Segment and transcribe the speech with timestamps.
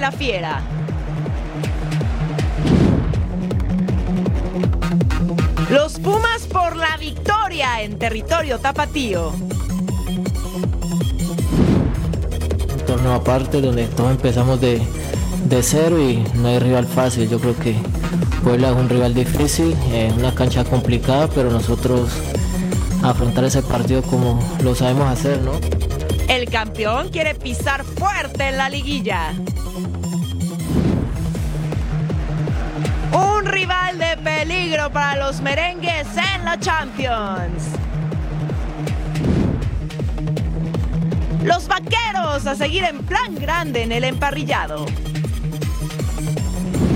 [0.00, 0.62] la fiera.
[5.70, 9.32] Los Pumas por la victoria en territorio tapatío.
[12.72, 14.80] Un torneo aparte donde todos empezamos de,
[15.44, 17.28] de cero y no hay rival fácil.
[17.28, 17.76] Yo creo que
[18.42, 22.10] Puebla es un rival difícil, es una cancha complicada, pero nosotros
[23.02, 25.52] afrontar ese partido como lo sabemos hacer, ¿no?
[26.28, 29.34] El campeón quiere pisar fuerte en la liguilla.
[34.20, 37.64] Peligro para los merengues en la Champions.
[41.44, 44.86] Los vaqueros a seguir en plan grande en el emparrillado.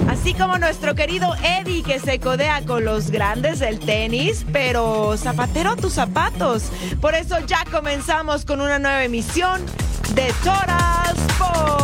[0.08, 5.76] Así como nuestro querido Eddie que se codea con los grandes del tenis, pero zapatero
[5.76, 6.70] tus zapatos.
[7.00, 9.62] Por eso ya comenzamos con una nueva emisión
[10.14, 11.83] de Tora Sports.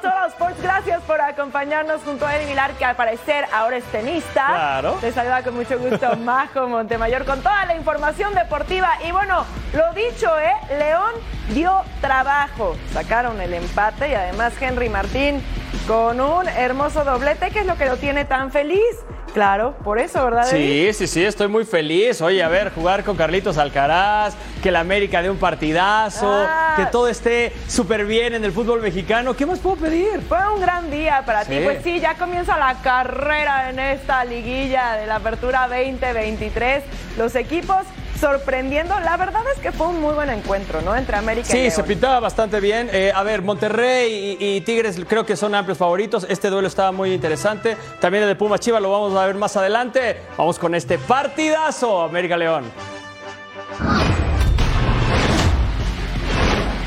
[0.00, 0.62] Total Sports.
[0.62, 4.46] Gracias por acompañarnos junto a Eddie Milar, que al parecer ahora es tenista.
[4.46, 4.92] Claro.
[5.00, 8.88] Te saluda con mucho gusto Majo Montemayor con toda la información deportiva.
[9.06, 10.54] Y bueno, lo dicho, ¿eh?
[10.78, 11.12] León
[11.50, 12.76] dio trabajo.
[12.92, 15.42] Sacaron el empate y además Henry Martín
[15.86, 18.96] con un hermoso doblete, que es lo que lo tiene tan feliz.
[19.32, 20.44] Claro, por eso, ¿verdad?
[20.50, 22.20] Sí, sí, sí, estoy muy feliz.
[22.20, 26.74] Oye, a ver, jugar con Carlitos Alcaraz, que la América dé un partidazo, Ah.
[26.76, 29.34] que todo esté súper bien en el fútbol mexicano.
[29.34, 30.20] ¿Qué más puedo pedir?
[30.28, 31.58] Fue un gran día para ti.
[31.62, 36.82] Pues sí, ya comienza la carrera en esta liguilla de la Apertura 2023.
[37.16, 37.78] Los equipos
[38.20, 38.98] sorprendiendo.
[39.00, 40.94] La verdad es que fue un muy buen encuentro, ¿no?
[40.94, 41.70] Entre América y Sí, León.
[41.72, 42.90] se pintaba bastante bien.
[42.92, 46.26] Eh, a ver, Monterrey y, y Tigres creo que son amplios favoritos.
[46.28, 47.76] Este duelo estaba muy interesante.
[48.00, 50.20] También el de Pumas Chivas lo vamos a ver más adelante.
[50.36, 52.70] Vamos con este partidazo, América León.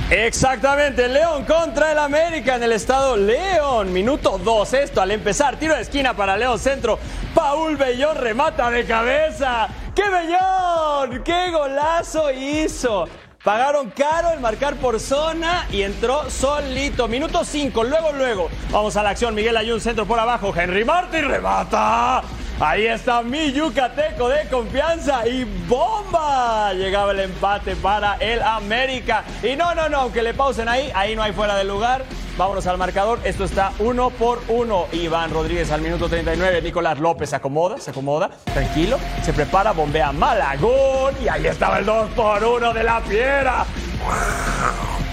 [0.10, 3.92] Exactamente, León contra el América en el estado León.
[3.92, 5.56] Minuto 2, esto al empezar.
[5.58, 7.00] Tiro de esquina para León Centro.
[7.34, 9.68] Paul Bellón remata de cabeza.
[9.96, 11.24] ¡Qué Bellón!
[11.24, 13.08] ¡Qué golazo hizo!
[13.44, 17.10] Pagaron caro el marcar por zona y entró solito.
[17.10, 18.50] Minuto 5, luego, luego.
[18.72, 19.36] Vamos a la acción.
[19.36, 20.54] Miguel Ayun, centro por abajo.
[20.56, 22.24] Henry Martin remata.
[22.60, 26.74] Ahí está mi yucateco de confianza y bomba.
[26.74, 29.24] Llegaba el empate para el América.
[29.42, 32.06] Y no, no, no, aunque le pausen ahí, ahí no hay fuera de lugar.
[32.38, 33.20] Vámonos al marcador.
[33.24, 34.86] Esto está uno por uno.
[34.92, 36.62] Iván Rodríguez al minuto 39.
[36.62, 38.30] Nicolás López se acomoda, se acomoda.
[38.54, 38.98] Tranquilo.
[39.24, 41.16] Se prepara, bombea Malagón.
[41.24, 43.66] Y ahí estaba el 2 por 1 de la fiera.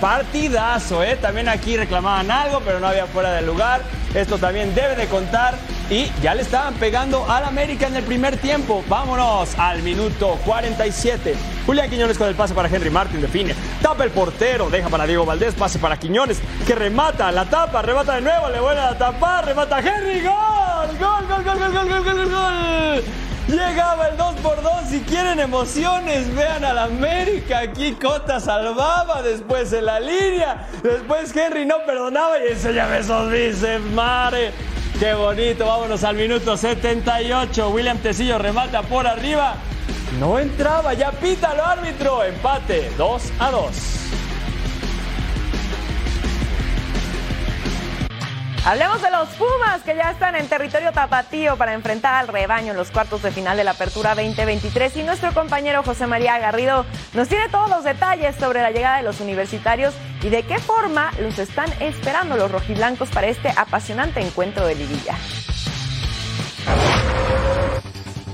[0.01, 1.17] Partidazo, ¿eh?
[1.17, 3.83] También aquí reclamaban algo, pero no había fuera de lugar.
[4.15, 5.55] Esto también debe de contar.
[5.91, 8.85] Y ya le estaban pegando al América en el primer tiempo.
[8.89, 11.35] Vámonos al minuto 47.
[11.67, 13.57] Julián Quiñones con el pase para Henry Martin define.
[13.83, 18.15] Tapa el portero, deja para Diego Valdés, pase para Quiñones, que remata, la tapa, remata
[18.15, 22.15] de nuevo, le vuelve a tapar, remata Henry, gol, gol, gol, gol, gol, gol, gol,
[22.15, 23.05] gol, gol.
[23.49, 27.59] Llegaba el 2 por 2 Si quieren emociones, vean al América.
[27.59, 30.69] Aquí Cota salvaba, después en la línea.
[30.85, 34.53] Después Henry no perdonaba y enséñame esos bíceps, mare.
[35.01, 37.71] Qué bonito, vámonos al minuto 78.
[37.71, 39.55] William Tecillo remata por arriba.
[40.19, 42.23] No entraba, ya pita el árbitro.
[42.23, 43.73] Empate, 2 a 2.
[48.65, 52.77] Hablemos de los Pumas que ya están en territorio tapatío para enfrentar al rebaño en
[52.77, 56.85] los cuartos de final de la Apertura 2023 y nuestro compañero José María Garrido
[57.15, 61.11] nos tiene todos los detalles sobre la llegada de los universitarios y de qué forma
[61.21, 65.17] los están esperando los rojiblancos para este apasionante encuentro de liguilla.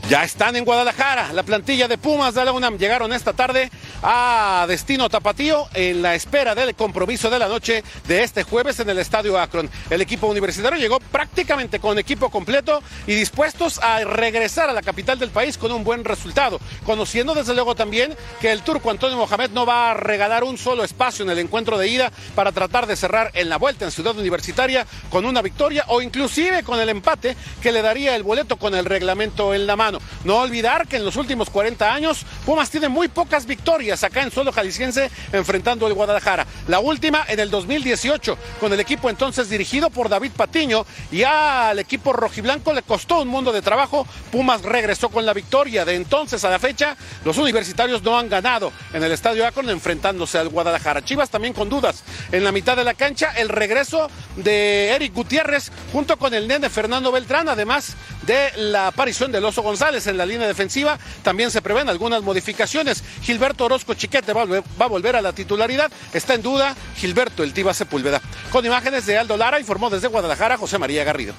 [0.09, 1.33] Ya están en Guadalajara.
[1.33, 3.73] La plantilla de Pumas de la UNAM llegaron esta tarde
[4.05, 8.89] a destino Tapatío en la espera del compromiso de la noche de este jueves en
[8.89, 9.69] el Estadio Akron.
[9.91, 15.19] El equipo universitario llegó prácticamente con equipo completo y dispuestos a regresar a la capital
[15.19, 19.51] del país con un buen resultado, conociendo desde luego también que el turco Antonio Mohamed
[19.51, 22.95] no va a regalar un solo espacio en el encuentro de ida para tratar de
[22.95, 27.37] cerrar en la vuelta en Ciudad Universitaria con una victoria o inclusive con el empate
[27.61, 29.96] que le daría el boleto con el reglamento en la mano.
[30.25, 34.31] No olvidar que en los últimos 40 años Pumas tiene muy pocas victorias acá en
[34.31, 36.47] suelo jalisciense enfrentando al Guadalajara.
[36.69, 41.79] La última en el 2018 con el equipo entonces dirigido por David Patiño y al
[41.79, 44.07] equipo rojiblanco le costó un mundo de trabajo.
[44.31, 45.85] Pumas regresó con la victoria.
[45.85, 50.39] De entonces a la fecha los universitarios no han ganado en el Estadio Akron enfrentándose
[50.39, 51.05] al Guadalajara.
[51.05, 52.03] Chivas también con dudas.
[52.33, 56.71] En la mitad de la cancha el regreso de Eric Gutiérrez junto con el nene
[56.71, 60.99] Fernando Beltrán, además de la aparición del Oso González en la línea defensiva.
[61.23, 63.05] También se prevén algunas modificaciones.
[63.23, 65.91] Gilberto Orozco Chiquete va, a volver a la titularidad.
[66.13, 68.21] Está en duda Gilberto El Sepúlveda.
[68.51, 71.35] Con imágenes de Aldo Lara, informó desde Guadalajara José María Garrido.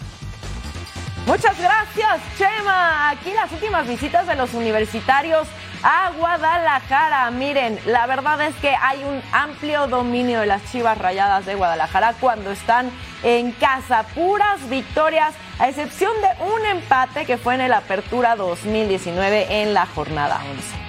[1.26, 3.10] Muchas gracias, Chema.
[3.10, 5.46] Aquí las últimas visitas de los universitarios
[5.84, 7.30] a Guadalajara.
[7.32, 12.16] Miren, la verdad es que hay un amplio dominio de las Chivas Rayadas de Guadalajara
[12.20, 12.92] cuando están
[13.24, 14.04] en casa.
[14.16, 19.86] Puras victorias, a excepción de un empate que fue en el Apertura 2019 en la
[19.86, 20.88] jornada 11.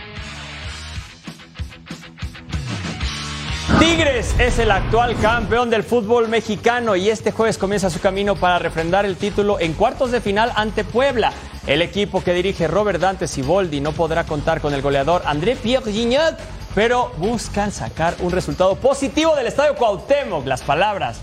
[3.78, 8.58] Tigres es el actual campeón del fútbol mexicano y este jueves comienza su camino para
[8.58, 11.32] refrendar el título en cuartos de final ante Puebla.
[11.68, 15.92] El equipo que dirige Robert Dante Siboldi no podrá contar con el goleador André Pierre
[15.92, 16.38] Gignac,
[16.74, 20.46] pero buscan sacar un resultado positivo del Estadio Cuauhtémoc.
[20.46, 21.20] Las palabras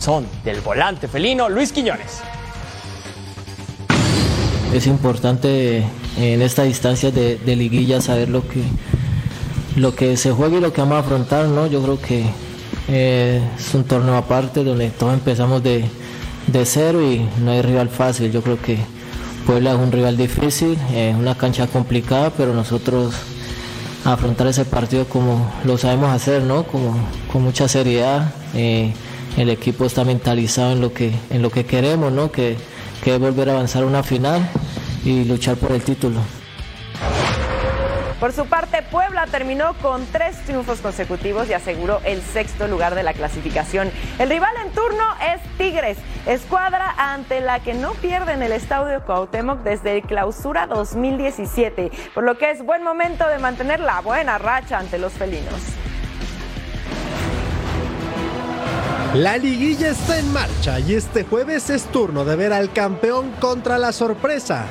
[0.00, 2.22] son del volante felino Luis Quiñones.
[4.72, 5.84] Es importante
[6.16, 8.62] en esta distancia de, de liguilla saber lo que
[9.76, 11.66] lo que se juega y lo que vamos a afrontar, ¿no?
[11.66, 12.24] Yo creo que
[12.88, 15.84] eh, es un torneo aparte donde todos empezamos de,
[16.64, 18.30] cero y no hay rival fácil.
[18.30, 18.78] Yo creo que
[19.46, 23.14] Puebla es un rival difícil, es una cancha complicada, pero nosotros
[24.04, 26.64] afrontar ese partido como lo sabemos hacer, ¿no?
[26.64, 28.32] Con mucha seriedad.
[28.54, 28.92] Eh,
[29.36, 32.30] el equipo está mentalizado en lo que, en lo que queremos, ¿no?
[32.30, 32.56] Que,
[33.02, 34.48] que es volver a avanzar a una final
[35.04, 36.20] y luchar por el título.
[38.22, 43.02] Por su parte, Puebla terminó con tres triunfos consecutivos y aseguró el sexto lugar de
[43.02, 43.90] la clasificación.
[44.20, 45.02] El rival en turno
[45.34, 50.68] es Tigres, escuadra ante la que no pierde en el Estadio Cuauhtémoc desde el clausura
[50.68, 55.60] 2017, por lo que es buen momento de mantener la buena racha ante los felinos.
[59.14, 63.78] La liguilla está en marcha y este jueves es turno de ver al campeón contra
[63.78, 64.68] la sorpresa.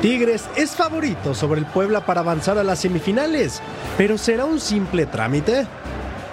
[0.00, 3.60] Tigres es favorito sobre el Puebla para avanzar a las semifinales,
[3.98, 5.66] pero ¿será un simple trámite?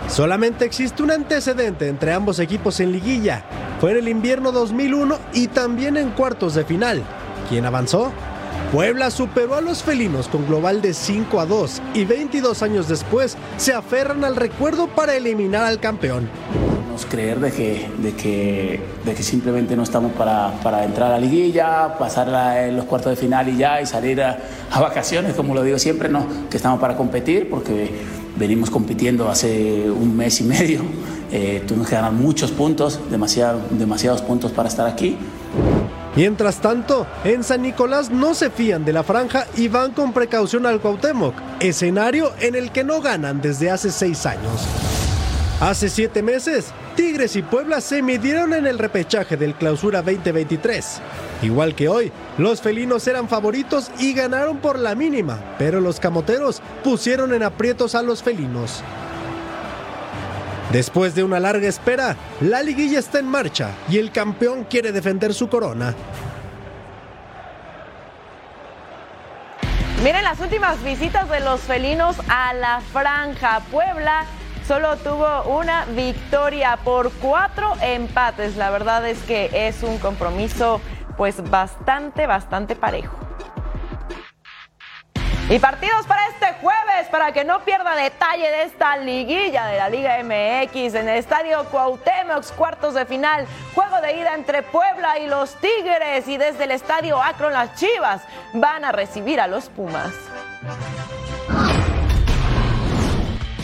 [0.07, 3.43] Solamente existe un antecedente entre ambos equipos en liguilla.
[3.81, 7.03] Fue en el invierno 2001 y también en cuartos de final.
[7.49, 8.13] ¿Quién avanzó?
[8.71, 13.35] Puebla superó a los felinos con global de 5 a 2 y 22 años después
[13.57, 16.29] se aferran al recuerdo para eliminar al campeón
[17.05, 21.19] creer de que, de que, de que simplemente no estamos para, para entrar a la
[21.19, 22.27] liguilla, pasar
[22.67, 24.39] en los cuartos de final y ya, y salir a,
[24.79, 27.91] vacaciones, como lo digo siempre, no, que estamos para competir, porque
[28.37, 30.81] venimos compitiendo hace un mes y medio,
[31.31, 35.17] eh, tuvimos que ganar muchos puntos, demasiado, demasiados puntos para estar aquí.
[36.15, 40.65] Mientras tanto, en San Nicolás no se fían de la franja y van con precaución
[40.65, 44.67] al Cuauhtémoc, escenario en el que no ganan desde hace seis años.
[45.59, 50.99] Hace siete meses, Tigres y Puebla se midieron en el repechaje del Clausura 2023.
[51.43, 56.59] Igual que hoy, los felinos eran favoritos y ganaron por la mínima, pero los camoteros
[56.83, 58.83] pusieron en aprietos a los felinos.
[60.71, 65.35] Después de una larga espera, la liguilla está en marcha y el campeón quiere defender
[65.35, 65.93] su corona.
[70.03, 73.61] Miren las últimas visitas de los felinos a la franja.
[73.71, 74.25] Puebla
[74.67, 78.57] solo tuvo una victoria por cuatro empates.
[78.57, 80.81] La verdad es que es un compromiso
[81.15, 83.15] pues bastante, bastante parejo.
[85.49, 89.87] Y partidos para este jueves, para que no pierda detalle de esta liguilla de la
[89.87, 95.27] Liga MX en el Estadio Cuauhtémoc, cuartos de final, juego de ida entre Puebla y
[95.27, 98.21] los Tigres y desde el Estadio Akron las Chivas
[98.53, 100.11] van a recibir a los Pumas.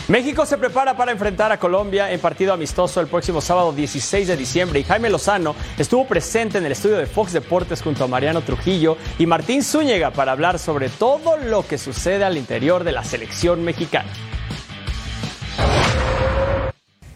[0.06, 4.36] México se prepara para enfrentar a Colombia en partido amistoso el próximo sábado 16 de
[4.36, 8.42] diciembre y Jaime Lozano estuvo presente en el estudio de Fox Deportes junto a Mariano
[8.42, 13.02] Trujillo y Martín Zúñiga para hablar sobre todo lo que sucede al interior de la
[13.02, 14.10] selección mexicana.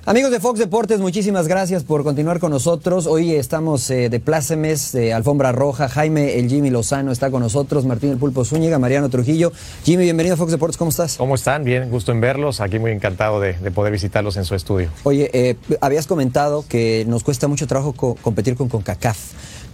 [0.09, 3.07] Amigos de Fox Deportes, muchísimas gracias por continuar con nosotros.
[3.07, 5.87] Hoy estamos eh, de plácemes, de alfombra roja.
[5.91, 9.53] Jaime, el Jimmy Lozano está con nosotros, Martín el Pulpo Zúñiga, Mariano Trujillo.
[9.85, 11.19] Jimmy, bienvenido a Fox Deportes, ¿cómo estás?
[11.19, 11.63] ¿Cómo están?
[11.63, 12.63] Bien, gusto en verlos.
[12.63, 14.89] Aquí muy encantado de, poder visitarlos en su estudio.
[15.03, 19.19] Oye, eh, habías comentado que nos cuesta mucho trabajo competir con CONCACAF.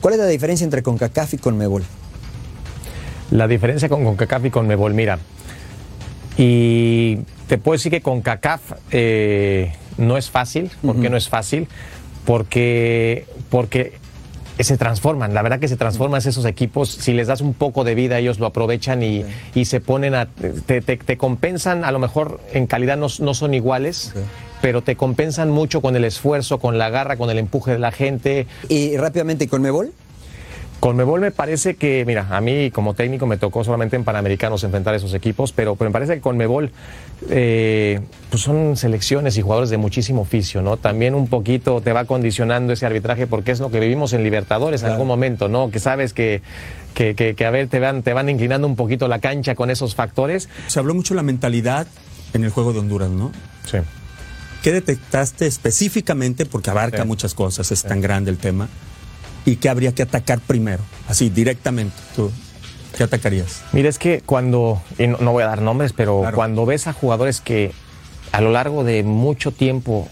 [0.01, 1.85] ¿Cuál es la diferencia entre CONCACAF y CONMEBOL?
[3.31, 5.21] La diferencia con CONCACAF y CONMEBOL, mira,
[6.37, 8.73] y te puedo decir que CONCACAF...
[8.91, 10.71] Eh, no es fácil.
[10.83, 11.69] ¿Por qué no es fácil?
[12.25, 13.95] Porque, porque
[14.59, 17.95] se transforman, la verdad que se transforman esos equipos, si les das un poco de
[17.95, 19.25] vida ellos lo aprovechan y,
[19.65, 24.15] se ponen a, te, compensan, a lo mejor en calidad no, son iguales,
[24.63, 27.93] pero te compensan mucho con el esfuerzo, con la garra, con el empuje de la
[27.93, 28.47] gente.
[28.69, 29.93] Y rápidamente, ¿con Mebol?
[30.85, 34.95] Conmebol me parece que, mira, a mí como técnico me tocó solamente en Panamericanos enfrentar
[34.95, 36.73] esos equipos, pero, pero me parece que Conmebol
[37.31, 40.77] eh, pues son selecciones y jugadores de muchísimo oficio, ¿no?
[40.77, 44.83] También un poquito te va condicionando ese arbitraje porque es lo que vivimos en Libertadores
[44.83, 45.71] en algún momento, ¿no?
[45.71, 46.43] Que sabes que,
[46.93, 49.71] que, que, que, a ver, te van, te van inclinando un poquito la cancha con
[49.71, 50.51] esos factores.
[50.67, 51.87] Se habló mucho de la mentalidad
[52.35, 53.33] en el juego de Honduras, ¿no?
[53.65, 53.79] Sí.
[54.63, 56.45] ¿Qué detectaste específicamente?
[56.45, 57.09] Porque abarca Sí.
[57.09, 58.69] muchas cosas, es tan grande el tema.
[59.47, 60.83] ¿Y qué habría que atacar primero?
[61.09, 61.95] Así, directamente.
[62.17, 62.31] ¿Tú
[62.97, 63.63] qué atacarías?
[63.73, 66.37] Mira, es que cuando, y no, no voy a dar nombres, pero Claro.
[66.37, 67.73] cuando ves a jugadores que
[68.33, 70.09] a lo largo de mucho tiempo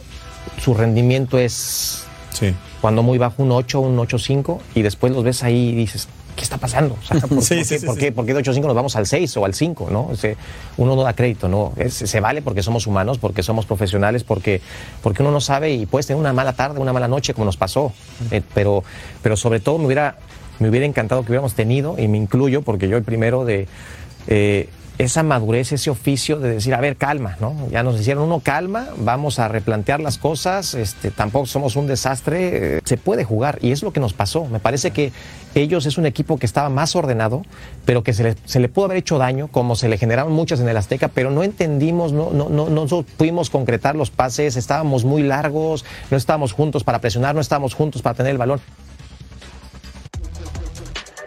[0.60, 2.54] su rendimiento es Sí.
[2.80, 6.08] cuando muy bajo, un 8, un 8-5, y después los ves ahí y dices,
[6.42, 6.96] ¿qué está pasando?
[7.00, 8.00] O sea, ¿por, Sí, por sí, qué, sí, por sí.
[8.00, 9.90] qué- por qué de 8-5 nos vamos al 6 o al 5?
[9.92, 10.08] ¿no?
[10.08, 10.34] O sea,
[10.76, 11.72] uno no da crédito, ¿no?
[11.76, 14.61] Es- se vale porque somos humanos, porque somos profesionales, porque,
[15.04, 17.56] porque uno no sabe y puedes tener una mala tarde, una mala noche, como nos
[17.56, 17.92] pasó.
[18.32, 18.82] Eh, pero,
[19.22, 20.16] pero sobre todo me hubiera,
[20.58, 23.68] me hubiera encantado que hubiéramos tenido, y me incluyo, porque yo el primero de...
[24.26, 24.68] eh,
[25.04, 27.68] esa madurez, ese oficio de decir, a ver, calma, ¿no?
[27.71, 32.76] Ya nos hicieron uno, calma, vamos a replantear las cosas, este, tampoco somos un desastre,
[32.76, 34.44] eh, se puede jugar y es lo que nos pasó.
[34.47, 35.12] Me parece que
[35.54, 37.42] ellos es un equipo que estaba más ordenado,
[37.85, 40.61] pero que se le, se le pudo haber hecho daño, como se le generaron muchas
[40.61, 45.04] en el Azteca, pero no entendimos, no, no, no, no pudimos concretar los pases, estábamos
[45.04, 48.61] muy largos, no estábamos juntos para presionar, no estábamos juntos para tener el balón.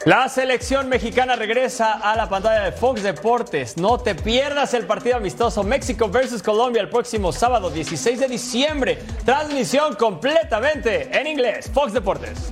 [0.05, 3.75] La selección mexicana regresa a la pantalla de Fox Deportes.
[3.75, 8.99] No te pierdas el partido amistoso México versus Colombia el próximo sábado 16 de diciembre.
[9.25, 11.71] Transmisión completamente en inglés.
[11.73, 12.51] Fox Deportes.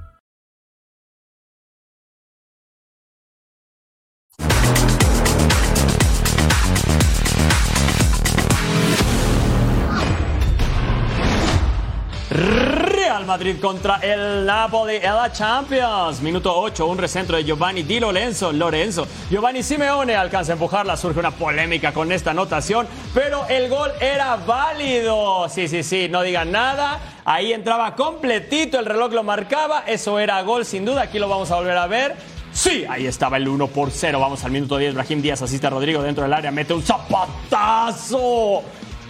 [13.11, 16.21] Real Madrid contra el Napoli en la Champions.
[16.21, 18.53] Minuto 8, un recentro de Giovanni Di Lorenzo.
[18.53, 19.05] Lorenzo.
[19.29, 20.95] Giovanni Simeone alcanza a empujarla.
[20.95, 25.49] Surge una polémica con esta anotación, pero el gol era válido.
[25.49, 27.01] Sí, sí, sí, no digan nada.
[27.25, 29.83] Ahí entraba completito, el reloj lo marcaba.
[29.85, 31.01] Eso era gol sin duda.
[31.01, 32.15] Aquí lo vamos a volver a ver.
[32.53, 34.21] Sí, ahí estaba el 1 por 0.
[34.21, 34.93] Vamos al minuto 10.
[34.93, 36.49] Brahim Díaz asiste a Rodrigo dentro del área.
[36.49, 38.63] Mete un zapatazo.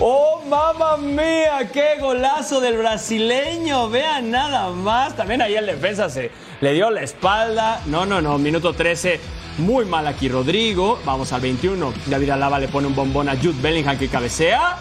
[0.04, 1.70] ¡Oh, mamá mía!
[1.72, 3.88] ¡Qué golazo del brasileño!
[3.88, 5.16] Vean nada más.
[5.16, 7.80] También ahí el defensa se le dio la espalda.
[7.86, 8.40] No, no, no.
[8.40, 9.20] Minuto 13.
[9.60, 11.00] Muy mal aquí Rodrigo.
[11.06, 11.94] Vamos al 21.
[12.08, 14.80] David Alaba le pone un bombón a Jude Bellingham que cabecea.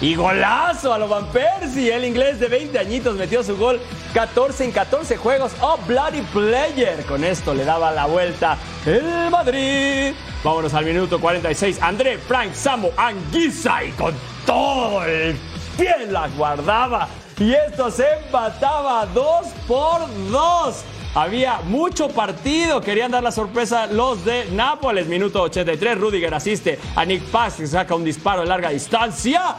[0.00, 1.92] Y golazo a lo Van Persie.
[1.92, 3.80] El inglés de 20 añitos metió su gol
[4.14, 5.50] 14 en 14 juegos.
[5.60, 7.04] ¡Oh, bloody player!
[7.06, 10.14] Con esto le daba la vuelta el Madrid.
[10.44, 11.82] Vámonos al minuto 46.
[11.82, 14.14] André Frank Samo Anguissa y con
[14.50, 15.36] todo el
[15.78, 17.08] pie la guardaba.
[17.38, 20.84] Y esto se empataba 2 por 2.
[21.14, 25.06] Había mucho partido, querían dar la sorpresa los de Nápoles.
[25.06, 29.54] Minuto 83, Rudiger asiste a Nick Paz, que saca un disparo de larga distancia.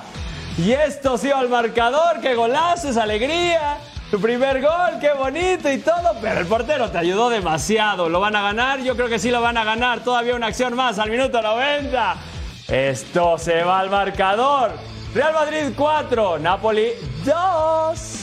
[0.57, 3.77] Y esto sí al marcador, qué golazo, es alegría.
[4.11, 8.09] Tu primer gol, qué bonito y todo, pero el portero te ayudó demasiado.
[8.09, 8.81] ¿Lo van a ganar?
[8.81, 10.01] Yo creo que sí lo van a ganar.
[10.01, 12.17] Todavía una acción más al minuto 90.
[12.71, 14.71] Esto se va al marcador.
[15.13, 16.91] Real Madrid 4, Napoli
[17.25, 18.21] 2.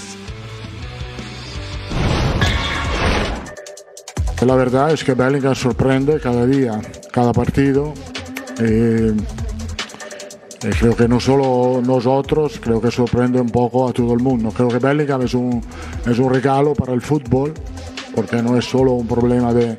[4.46, 6.80] La verdad es que Bellingham sorprende cada día,
[7.12, 7.92] cada partido.
[8.58, 9.12] Eh,
[10.62, 14.50] eh, creo que no solo nosotros, creo que sorprende un poco a todo el mundo.
[14.50, 15.62] Creo que Bellingham es un,
[16.06, 17.52] es un regalo para el fútbol,
[18.14, 19.76] porque no es solo un problema de,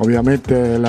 [0.00, 0.80] obviamente,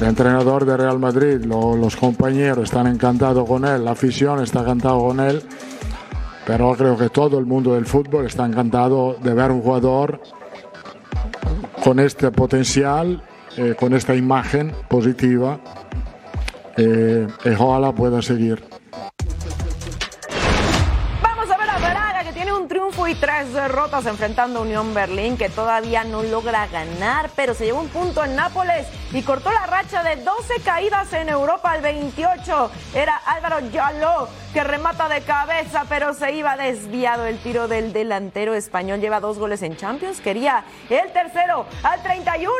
[0.00, 4.60] el entrenador de Real Madrid, lo- los compañeros están encantados con él, la afición está
[4.60, 5.42] encantada con él,
[6.46, 10.20] pero creo que todo el mundo del fútbol está encantado de ver un jugador
[11.84, 13.22] con este potencial,
[13.56, 15.60] eh, con esta imagen positiva,
[16.76, 18.62] eh, y ojalá pueda seguir.
[23.60, 28.24] Derrotas enfrentando a Unión Berlín, que todavía no logra ganar, pero se llevó un punto
[28.24, 32.70] en Nápoles y cortó la racha de 12 caídas en Europa al 28.
[32.94, 38.54] Era Álvaro Yaló que remata de cabeza, pero se iba desviado el tiro del delantero
[38.54, 39.00] español.
[39.00, 42.50] Lleva dos goles en Champions, quería el tercero al 31.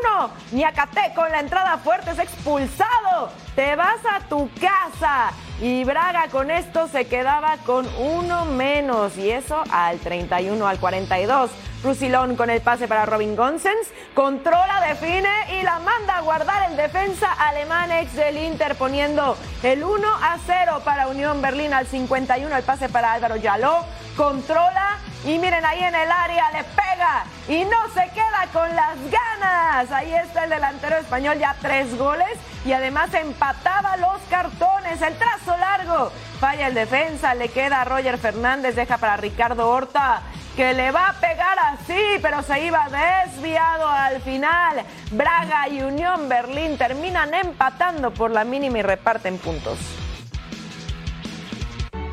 [0.52, 3.30] Niacate con la entrada fuerte es expulsado.
[3.57, 5.33] Te vas a tu casa.
[5.61, 9.19] Y Braga con esto se quedaba con uno menos.
[9.19, 11.50] Y eso al 31, al 42.
[11.85, 13.88] Rusilón con el pase para Robin Gonsens.
[14.14, 19.85] Controla, define y la manda a guardar el defensa alemán ex del Inter poniendo el
[19.85, 22.57] 1 a 0 para Unión Berlín al 51.
[22.57, 23.85] El pase para Álvaro Yaló.
[24.17, 28.97] Controla y miren ahí en el área le pega y no se queda con las
[29.11, 29.90] ganas.
[29.93, 35.00] Ahí está el delantero español ya tres goles y además empataba los cartones.
[35.02, 36.12] El trazo largo.
[36.38, 40.23] Falla el defensa, le queda a Roger Fernández, deja para Ricardo Horta
[40.57, 44.85] que le va a pegar así, pero se iba desviado al final.
[45.12, 49.79] Braga y Unión Berlín terminan empatando por la mínima y reparten puntos.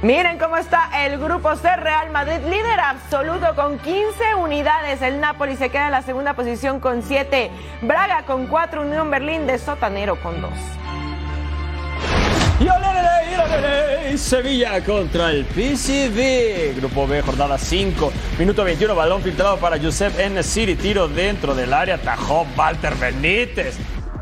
[0.04, 5.02] Miren cómo está el grupo C Real Madrid, líder absoluto con 15 unidades.
[5.02, 7.50] El Napoli se queda en la segunda posición con 7.
[7.82, 10.52] Braga con 4, Unión Berlín de sotanero con 2.
[12.60, 16.76] Y olé, Sevilla contra el PCB.
[16.78, 18.14] Grupo B, jornada 5.
[18.38, 20.42] Minuto 21, balón filtrado para Josep N.
[20.44, 20.76] City.
[20.76, 21.98] Tiro dentro del área.
[21.98, 23.78] Tajó Walter Benítez.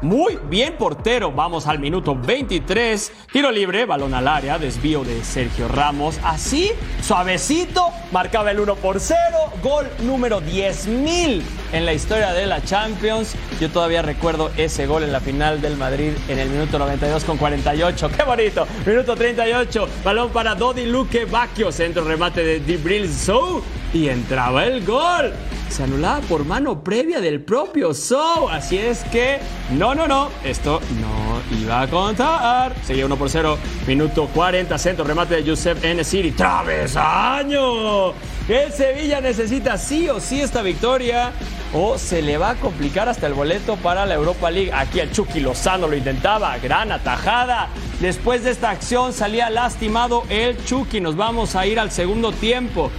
[0.05, 1.31] Muy bien portero.
[1.31, 3.11] Vamos al minuto 23.
[3.33, 6.19] Tiro libre, balón al área, desvío de Sergio Ramos.
[6.23, 6.69] Así,
[7.01, 9.17] suavecito, marcaba el 1 por 0.
[9.63, 13.35] Gol número 10.000 en la historia de la Champions.
[13.59, 17.37] Yo todavía recuerdo ese gol en la final del Madrid en el minuto 92 con
[17.37, 18.11] 48.
[18.15, 18.67] ¡Qué bonito!
[18.85, 19.89] Minuto 38.
[20.03, 21.71] Balón para Dodi Luque Bacchio.
[21.71, 23.63] Centro remate de Dibril Sou.
[23.95, 25.31] Y entraba el gol.
[25.69, 28.49] Se anulaba por mano previa del propio Sou.
[28.49, 29.39] Así es que,
[29.71, 30.27] no, no, no.
[30.43, 32.75] Esto no iba a contar.
[32.83, 33.57] Seguía 1 por 0.
[33.87, 34.77] Minuto 40.
[34.77, 36.03] Centro remate de Josep N.
[36.03, 36.31] City.
[36.31, 38.09] ¡Travesaño!
[38.49, 41.31] El Sevilla necesita sí o sí esta victoria
[41.73, 44.73] o se le va a complicar hasta el boleto para la Europa League.
[44.73, 47.69] Aquí el Chucky Lozano lo intentaba, gran atajada.
[48.01, 50.99] Después de esta acción salía lastimado el Chucky.
[50.99, 52.91] Nos vamos a ir al segundo tiempo.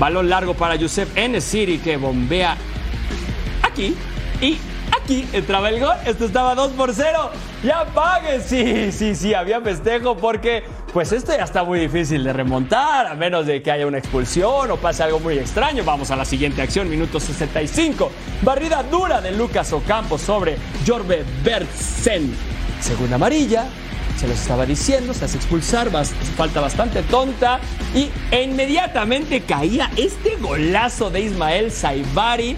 [0.00, 1.10] Balón largo para Josep.
[1.40, 2.56] City que bombea
[3.62, 3.94] aquí
[4.40, 4.56] y
[4.98, 5.94] aquí entraba el gol.
[6.06, 7.30] Esto estaba 2 por 0.
[7.62, 8.40] Ya pague.
[8.40, 13.14] Sí, sí, sí, había festejo porque pues esto ya está muy difícil de remontar, a
[13.14, 15.84] menos de que haya una expulsión o pase algo muy extraño.
[15.84, 18.10] Vamos a la siguiente acción, minuto 65.
[18.40, 22.34] Barrida dura de Lucas Ocampo sobre Jorbe Bertsen.
[22.80, 23.66] Segunda amarilla,
[24.20, 25.88] se los estaba diciendo, se hace expulsar,
[26.36, 27.58] falta bastante tonta
[27.94, 32.54] y e inmediatamente caía este golazo de Ismael Saibari.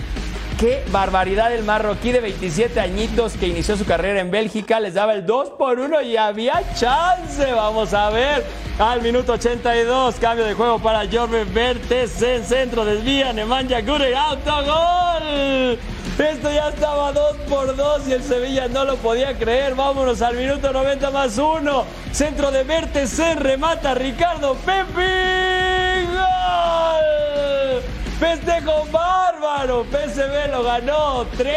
[0.59, 5.15] Qué barbaridad el marroquí de 27 añitos que inició su carrera en Bélgica, les daba
[5.15, 8.45] el 2 por 1 y había chance, vamos a ver.
[8.81, 15.79] Al minuto 82, cambio de juego para Jorge Bertes en centro, desvía Nemanja Gure, autogol.
[16.19, 19.75] Esto ya estaba 2 por 2 y el Sevilla no lo podía creer.
[19.75, 21.85] Vámonos al minuto 90 más 1.
[22.13, 26.05] Centro de Bertes, remata Ricardo Pepe.
[26.07, 27.83] ¡Gol!
[28.21, 29.85] Festejo bárbaro.
[29.91, 31.55] PSV lo ganó 3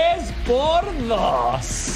[0.47, 1.95] por 2.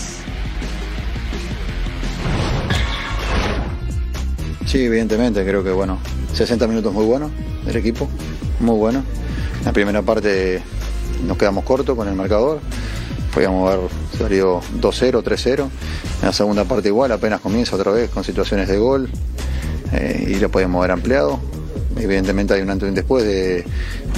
[4.65, 5.97] Sí, evidentemente, creo que bueno,
[6.33, 7.31] 60 minutos muy buenos
[7.65, 8.07] del equipo,
[8.59, 9.03] muy bueno.
[9.59, 10.61] En la primera parte
[11.25, 12.59] nos quedamos cortos con el marcador,
[13.33, 15.59] podíamos haber salido 2-0, 3-0.
[15.61, 15.69] En
[16.21, 19.09] la segunda parte igual, apenas comienza otra vez con situaciones de gol
[19.93, 21.39] eh, y lo podíamos haber ampliado.
[21.97, 23.65] Evidentemente hay un antes y un después de,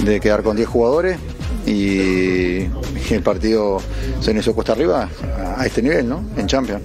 [0.04, 1.18] de quedar con 10 jugadores
[1.66, 2.70] y, y
[3.10, 3.78] el partido
[4.20, 5.08] se nos hizo cuesta arriba
[5.56, 6.22] a este nivel, ¿no?
[6.36, 6.82] En Champions.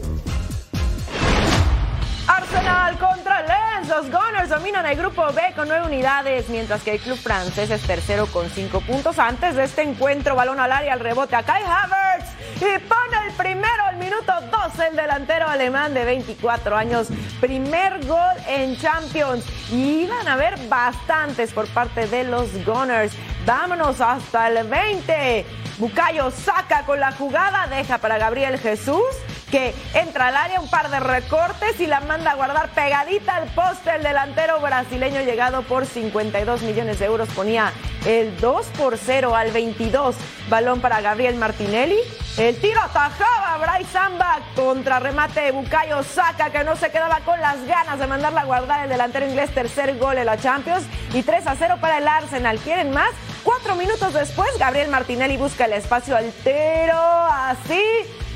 [4.47, 8.27] Gunners dominan el grupo B con nueve unidades, mientras que el club francés es tercero
[8.27, 9.19] con cinco puntos.
[9.19, 13.33] Antes de este encuentro, balón al área, al rebote a Kai Havertz y pone el
[13.33, 17.07] primero al minuto 12 el delantero alemán de 24 años.
[17.39, 19.45] Primer gol en Champions.
[19.71, 23.13] Y iban a haber bastantes por parte de los Gunners.
[23.45, 25.45] Vámonos hasta el 20.
[25.77, 29.03] Bucayo saca con la jugada, deja para Gabriel Jesús
[29.51, 33.47] que entra al área, un par de recortes y la manda a guardar pegadita al
[33.49, 33.95] poste.
[33.95, 37.71] El delantero brasileño llegado por 52 millones de euros ponía
[38.05, 40.15] el 2 por 0 al 22.
[40.49, 41.97] Balón para Gabriel Martinelli.
[42.37, 47.39] El tiro atajaba Bryce Samba contra remate de Bucayo Saca que no se quedaba con
[47.41, 50.83] las ganas de mandarla a guardar el delantero inglés tercer gol en la Champions
[51.13, 52.59] y 3 a 0 para el Arsenal.
[52.59, 53.09] ¿Quieren más?
[53.43, 57.81] Cuatro minutos después, Gabriel Martinelli busca el espacio altero, así.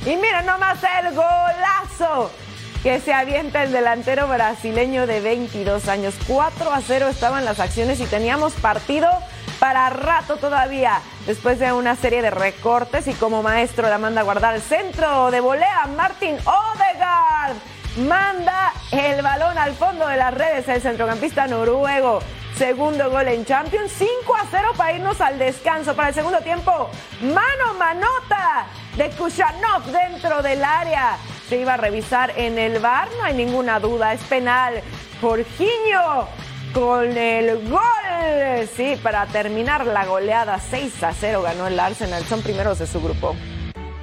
[0.06, 2.32] Y miren nomás el golazo
[2.82, 6.16] que se avienta el delantero brasileño de 22 años.
[6.28, 9.08] 4 a 0 estaban las acciones y teníamos partido
[9.60, 11.02] para rato todavía.
[11.28, 15.30] Después de una serie de recortes y como maestro la manda a guardar el centro
[15.30, 17.58] de volea Martin Odegaard.
[18.08, 22.22] Manda el balón al fondo de las redes el centrocampista noruego.
[22.58, 25.96] Segundo gol en Champions, 5 a 0 para irnos al descanso.
[25.96, 26.90] Para el segundo tiempo,
[27.22, 28.66] mano manota
[28.98, 31.18] de Kushanov dentro del área.
[31.48, 34.82] Se iba a revisar en el bar, no hay ninguna duda, es penal.
[35.20, 36.28] Jorginho
[36.74, 38.68] con el gol.
[38.76, 42.24] Sí, para terminar la goleada 6 a 0 ganó el Arsenal.
[42.24, 43.36] Son primeros de su grupo.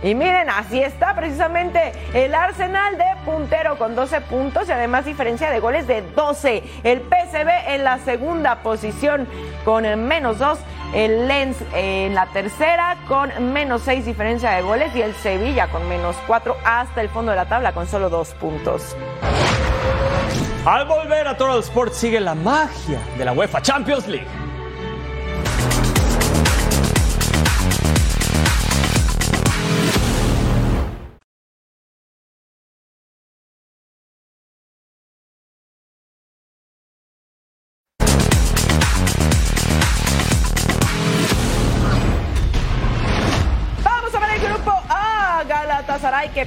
[0.01, 5.51] Y miren, así está precisamente el Arsenal de puntero con 12 puntos y además diferencia
[5.51, 6.63] de goles de 12.
[6.85, 9.27] El PSV en la segunda posición
[9.65, 10.59] con menos 2.
[10.95, 15.87] El Lens en la tercera con menos 6 diferencia de goles y el Sevilla con
[15.89, 18.97] menos 4 hasta el fondo de la tabla con solo 2 puntos.
[20.65, 24.48] Al volver a Total Sport sigue la magia de la UEFA Champions League.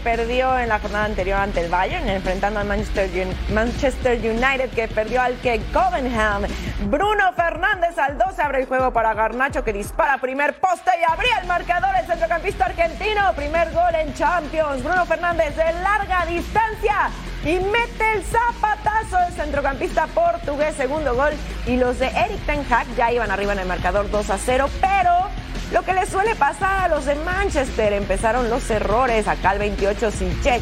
[0.04, 4.88] Perdió en la jornada anterior ante el Bayern, enfrentando al Manchester, Un- Manchester United que
[4.88, 6.44] perdió al que Covenham.
[6.86, 11.38] Bruno Fernández al 12 abre el juego para Garnacho que dispara primer poste y abría
[11.42, 13.34] el marcador el centrocampista argentino.
[13.36, 14.84] Primer gol en Champions.
[14.84, 17.10] Bruno Fernández de larga distancia
[17.44, 20.76] y mete el zapatazo del centrocampista portugués.
[20.76, 21.32] Segundo gol
[21.68, 24.70] y los de Eric Ten Hag ya iban arriba en el marcador 2 a 0,
[24.80, 25.30] pero
[25.72, 29.28] lo que les suele pasar a los de Manchester, empezaron los errores.
[29.28, 30.62] Acá el 28 Sinchech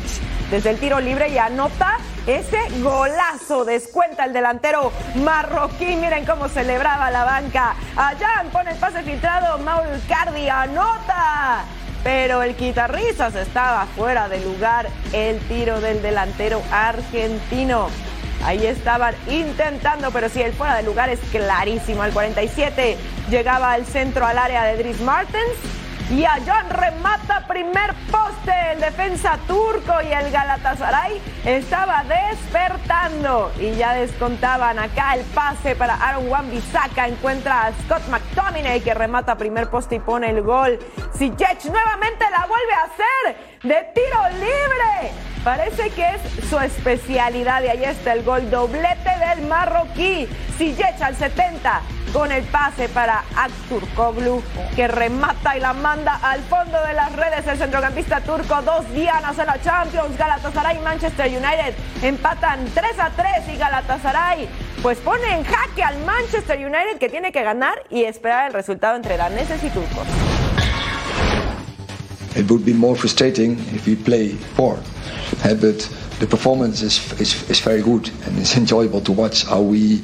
[0.52, 3.66] desde el tiro libre y anota ese golazo.
[3.66, 5.96] Descuenta el delantero marroquí.
[5.96, 7.76] Miren cómo celebraba la banca.
[7.96, 9.58] Allá pone el pase filtrado.
[9.60, 11.64] Mauro Cardi anota.
[12.04, 14.88] Pero el quitarrizas estaba fuera de lugar.
[15.12, 17.90] El tiro del delantero argentino.
[18.44, 22.04] Ahí estaban intentando, pero sí, el fuera de lugar es clarísimo.
[22.04, 22.98] Al 47
[23.30, 25.58] llegaba al centro al área de Dries Martens.
[26.10, 33.94] Y allá remata primer poste el defensa turco y el Galatasaray estaba despertando y ya
[33.94, 38.29] descontaban acá el pase para Aaron Wan-Bissaka encuentra a Scott McTominay
[38.84, 40.80] que remata primer poste y pone el gol.
[41.18, 45.12] Ziyech nuevamente la vuelve a hacer de tiro libre.
[45.44, 50.28] Parece que es su especialidad y ahí está el gol doblete del marroquí.
[50.58, 51.82] Ziyech al 70
[52.14, 54.42] con el pase para Aktur Koglu
[54.76, 58.62] que remata y la manda al fondo de las redes el centrocampista turco.
[58.62, 60.18] Dos dianas en la Champions.
[60.18, 64.50] Galatasaray y Manchester United empatan 3 a 3 y Galatasaray
[64.82, 68.96] pues pone en jaque al Manchester United que tiene que ganar y esperar el resultado
[68.96, 70.08] entre daneses y turcos.
[72.36, 74.80] It would be more frustrating if we play poor.
[75.44, 75.80] Uh, but
[76.20, 80.02] the performance is, is, is very good and it's enjoyable to watch how we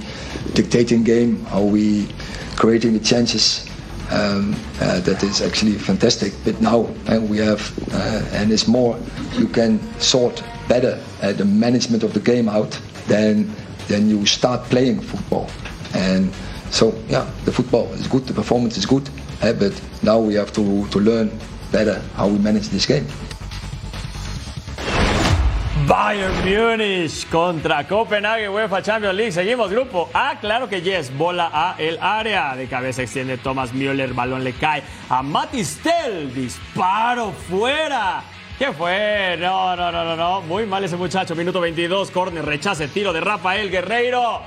[0.53, 2.07] dictating game, how we
[2.55, 3.69] creating the chances.
[4.11, 6.31] Um, uh, that is actually fantastic.
[6.43, 8.99] But now uh, we have, uh, and it's more,
[9.33, 13.51] you can sort better the management of the game out than
[13.87, 15.49] then you start playing football.
[15.93, 16.31] And
[16.71, 19.09] so, yeah, the football is good, the performance is good,
[19.39, 21.31] but now we have to, to learn
[21.71, 23.05] better how we manage this game.
[25.87, 29.31] Bayern Múnich contra Copenhague UEFA Champions League.
[29.31, 31.15] Seguimos grupo A, claro que yes.
[31.15, 32.55] Bola a el área.
[32.55, 34.13] De cabeza extiende Thomas Müller.
[34.13, 36.33] Balón le cae a Matistel.
[36.33, 38.23] Disparo fuera.
[38.57, 39.37] ¿Qué fue?
[39.39, 40.41] No, no, no, no, no.
[40.41, 41.35] Muy mal ese muchacho.
[41.35, 42.09] Minuto 22.
[42.09, 44.41] Corner, rechace, tiro de Rafael Guerreiro.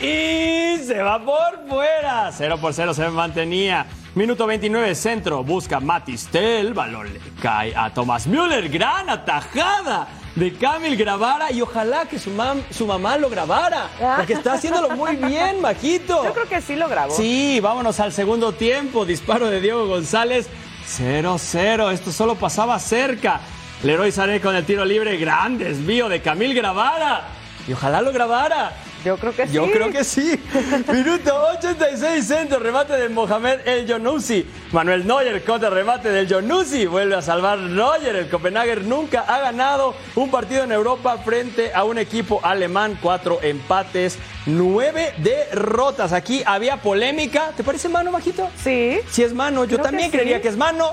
[0.00, 2.30] Y se va por fuera.
[2.30, 3.86] 0 por 0 se mantenía.
[4.14, 5.42] Minuto 29, centro.
[5.42, 6.72] Busca Matistel.
[6.72, 8.68] Balón le cae a Thomas Müller.
[8.68, 11.50] Gran atajada de Camil Gravara.
[11.50, 13.88] Y ojalá que su, mam- su mamá lo grabara.
[14.16, 16.24] Porque está haciéndolo muy bien, Majito.
[16.24, 17.12] Yo creo que sí lo grabó.
[17.16, 19.04] Sí, vámonos al segundo tiempo.
[19.04, 20.48] Disparo de Diego González.
[20.96, 21.92] 0-0.
[21.92, 23.40] Esto solo pasaba cerca.
[23.82, 25.16] Leroy Sané con el tiro libre.
[25.16, 27.22] Gran desvío de Camil Gravara.
[27.66, 28.72] Y ojalá lo grabara.
[29.04, 29.52] Yo creo que sí.
[29.52, 30.40] Yo creo que sí.
[30.92, 34.46] Minuto 86, centro, remate de Mohamed El Yonusi.
[34.72, 36.86] Manuel Neuer contra remate del Yonusi.
[36.86, 38.16] Vuelve a salvar Neuer.
[38.16, 42.98] El Copenhagen nunca ha ganado un partido en Europa frente a un equipo alemán.
[43.02, 46.12] Cuatro empates, nueve derrotas.
[46.12, 47.52] Aquí había polémica.
[47.56, 48.48] ¿Te parece mano, Majito?
[48.62, 49.00] Sí.
[49.10, 50.22] Si es mano, yo Creo también que sí.
[50.22, 50.92] creería que es mano.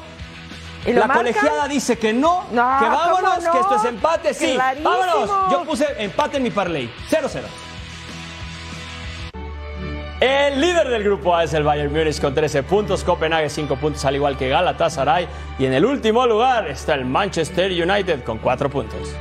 [0.86, 1.26] ¿Y lo La marcan?
[1.28, 4.54] colegiada dice que no, No, que vámonos, que esto es empate, sí.
[4.56, 4.90] Clarísimo.
[4.90, 5.52] Vámonos.
[5.52, 6.92] Yo puse empate en mi parlay.
[7.10, 7.42] 0-0.
[10.22, 14.06] El líder del grupo A es el Bayern Múnich con 13 puntos, Copenhague 5 puntos
[14.06, 18.70] al igual que Galatasaray y en el último lugar está el Manchester United con 4
[18.70, 19.16] puntos.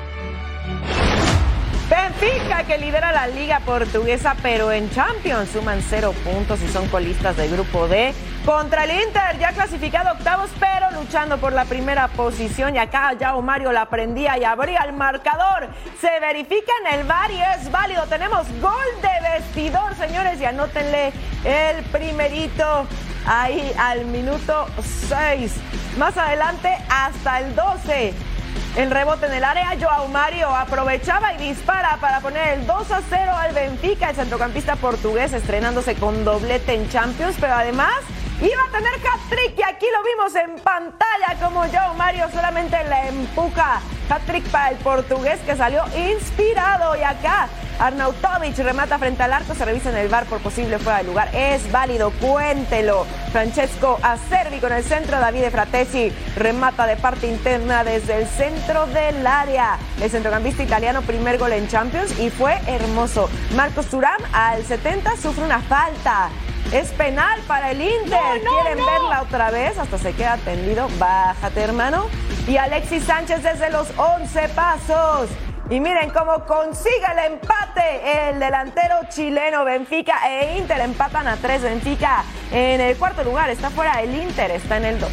[2.21, 7.37] Benfica que lidera la liga portuguesa, pero en Champions suman cero puntos y son colistas
[7.37, 8.13] del grupo D.
[8.45, 12.77] Contra el Inter, ya clasificado octavos, pero luchando por la primera posición.
[12.77, 15.69] Y acá ya Mario la prendía y abría el marcador.
[16.01, 18.05] Se verifica en el VAR y es válido.
[18.07, 21.13] Tenemos gol de vestidor, señores, y anótenle
[21.45, 22.87] el primerito
[23.27, 24.67] ahí al minuto
[25.09, 25.53] 6.
[25.97, 28.15] Más adelante hasta el 12.
[28.77, 33.03] El rebote en el área, Joao Mario aprovechaba y dispara para poner el 2 a
[33.09, 37.97] 0 al Benfica, el centrocampista portugués estrenándose con doblete en Champions, pero además
[38.41, 43.09] iba a tener hat-trick y aquí lo vimos en pantalla como Joao Mario solamente le
[43.09, 46.97] empuja hat-trick para el portugués que salió inspirado.
[46.97, 47.49] Y acá
[47.81, 51.31] Arnautovic remata frente al arco, se revisa en el bar por posible fuera de lugar.
[51.35, 53.07] Es válido, cuéntelo.
[53.33, 59.27] Francesco Acerbi con el centro, David Fratesi remata de parte interna desde el centro del
[59.27, 59.79] área.
[60.03, 63.31] El centrocampista italiano, primer gol en Champions y fue hermoso.
[63.57, 66.29] Marcos Turán al 70 sufre una falta.
[66.73, 68.21] Es penal para el Inter.
[68.43, 69.79] ¿Quieren verla otra vez?
[69.79, 70.87] Hasta se queda tendido.
[70.99, 72.07] Bájate, hermano.
[72.47, 75.31] Y Alexis Sánchez desde los 11 pasos.
[75.71, 81.63] Y miren cómo consigue el empate el delantero chileno Benfica e Inter empatan a tres.
[81.63, 85.09] Benfica en el cuarto lugar está fuera el Inter, está en el 2.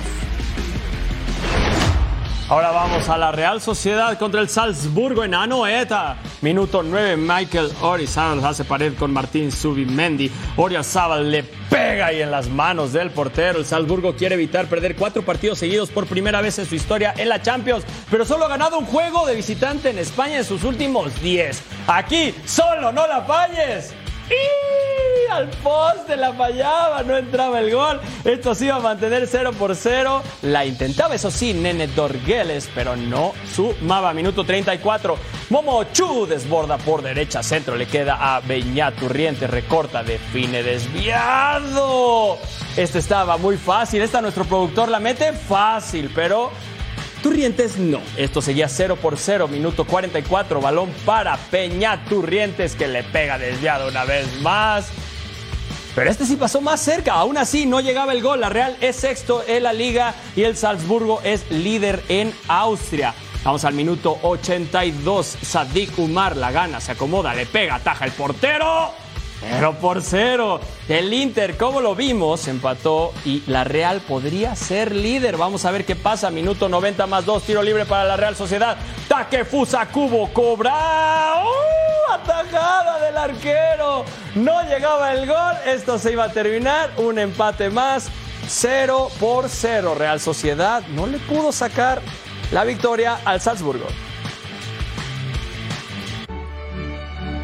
[2.49, 6.15] Ahora vamos a la Real Sociedad contra el Salzburgo en Anoeta.
[6.41, 10.32] Minuto 9, Michael Orizabal hace pared con Martín Subimendi.
[10.56, 13.58] Orizabal le pega ahí en las manos del portero.
[13.58, 17.30] El Salzburgo quiere evitar perder cuatro partidos seguidos por primera vez en su historia en
[17.30, 21.19] la Champions, pero solo ha ganado un juego de visitante en España en sus últimos
[21.21, 21.60] 10.
[21.88, 23.95] Aquí, solo no la falles.
[24.29, 25.31] ¡Y!
[25.31, 27.99] Al poste la fallaba, no entraba el gol.
[28.23, 30.23] Esto se iba a mantener 0 por 0.
[30.43, 34.13] La intentaba, eso sí, Nene Dorgueles, pero no sumaba.
[34.13, 35.17] Minuto 34.
[35.49, 37.75] Momo Chu desborda por derecha, centro.
[37.75, 42.37] Le queda a Beñat Turriente, recorta, define desviado.
[42.75, 44.01] Este estaba muy fácil.
[44.01, 46.51] Esta nuestro productor la mete fácil, pero
[47.21, 47.99] Turrientes no.
[48.15, 50.62] Esto seguía 0 por 0, minuto 44.
[50.62, 54.89] Balón para Peña Turrientes que le pega desviado una vez más.
[55.95, 57.13] Pero este sí pasó más cerca.
[57.13, 58.41] Aún así no llegaba el gol.
[58.41, 63.15] La Real es sexto en la liga y el Salzburgo es líder en Austria.
[63.43, 65.38] Vamos al minuto 82.
[65.41, 69.06] Sadik Umar la gana, se acomoda, le pega, ataja el portero.
[69.39, 70.60] 0 por 0.
[70.89, 75.38] El Inter, como lo vimos, empató y la Real podría ser líder.
[75.38, 76.30] Vamos a ver qué pasa.
[76.30, 78.78] Minuto 90 más 2, tiro libre para la Real Sociedad.
[79.08, 81.43] Takefusa Kubo cobra.
[81.43, 82.13] ¡Uh!
[82.13, 84.06] Atajada del arquero.
[84.36, 85.54] No llegaba el gol.
[85.65, 86.91] Esto se iba a terminar.
[86.97, 88.10] Un empate más.
[88.47, 89.95] 0 por 0.
[89.95, 92.02] Real Sociedad no le pudo sacar
[92.52, 93.88] la victoria al Salzburgo.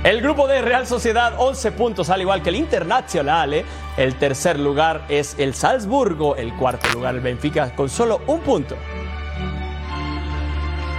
[0.03, 3.63] El grupo de Real Sociedad, 11 puntos, al igual que el Internacional.
[3.95, 6.35] El tercer lugar es el Salzburgo.
[6.35, 8.75] El cuarto lugar, el Benfica, con solo un punto.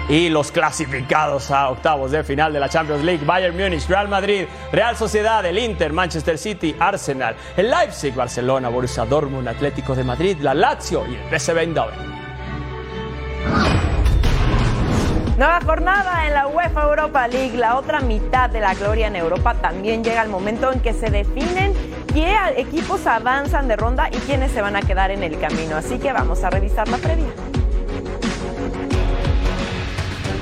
[0.09, 4.47] Y los clasificados a octavos de final de la Champions League: Bayern Múnich, Real Madrid,
[4.73, 10.39] Real Sociedad, el Inter, Manchester City, Arsenal, el Leipzig, Barcelona, Borussia Dortmund, Atlético de Madrid,
[10.41, 12.24] la Lazio y el PSV Eindhoven.
[15.37, 19.55] Nueva jornada en la UEFA Europa League, la otra mitad de la gloria en Europa.
[19.55, 21.73] También llega el momento en que se definen
[22.15, 25.77] qué equipos avanzan de ronda y quiénes se van a quedar en el camino.
[25.77, 27.27] Así que vamos a revisar la previa.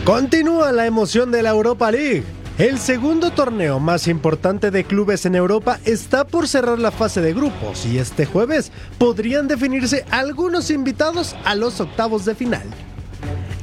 [0.04, 2.24] Continúa la emoción de la Europa League.
[2.58, 7.32] El segundo torneo más importante de clubes en Europa está por cerrar la fase de
[7.32, 12.68] grupos y este jueves podrían definirse algunos invitados a los octavos de final.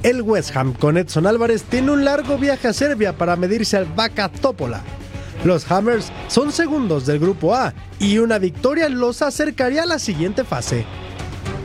[0.01, 3.85] El West Ham con Edson Álvarez tiene un largo viaje a Serbia para medirse al
[3.85, 4.81] Vaca Topola.
[5.43, 10.45] Los Hammers son segundos del grupo A y una victoria los acercaría a la siguiente
[10.45, 10.85] fase.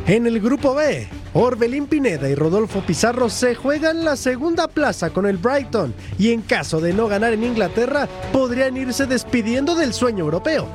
[0.08, 5.26] En el grupo B, Orbelín Pineda y Rodolfo Pizarro se juegan la segunda plaza con
[5.26, 10.24] el Brighton y en caso de no ganar en Inglaterra podrían irse despidiendo del sueño
[10.24, 10.66] europeo.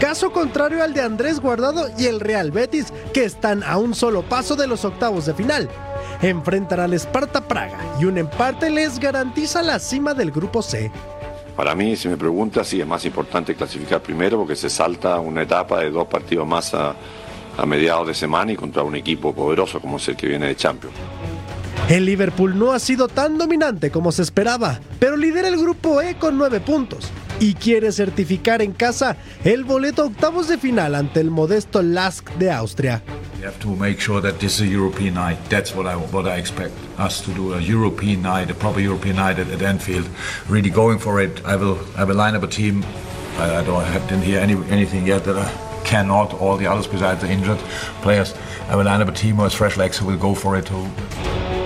[0.00, 4.22] Caso contrario al de Andrés Guardado y el Real Betis, que están a un solo
[4.22, 5.68] paso de los octavos de final.
[6.22, 10.88] Enfrentan al Sparta Praga y un empate les garantiza la cima del grupo C.
[11.56, 15.42] Para mí, si me preguntas, sí es más importante clasificar primero porque se salta una
[15.42, 16.94] etapa de dos partidos más a,
[17.58, 20.54] a mediados de semana y contra un equipo poderoso como es el que viene de
[20.54, 20.94] Champions.
[21.88, 26.14] El Liverpool no ha sido tan dominante como se esperaba, pero lidera el grupo E
[26.14, 31.18] con nueve puntos y quiere certificar en casa el boleto a octavos de final ante
[31.18, 33.02] el modesto Lask de Austria.
[33.42, 35.36] We have to make sure that this is a European night.
[35.50, 37.54] That's what I what I expect us to do.
[37.54, 40.08] A European night, a proper European night at, at Anfield.
[40.48, 41.44] Really going for it.
[41.44, 42.84] I will I will line up a team.
[43.38, 45.50] I, I don't I didn't hear any, anything yet that I
[45.82, 46.34] cannot.
[46.34, 47.58] All the others besides the injured
[48.00, 48.32] players.
[48.68, 50.66] I will line up a team with fresh legs who will go for it.
[50.66, 50.86] Too.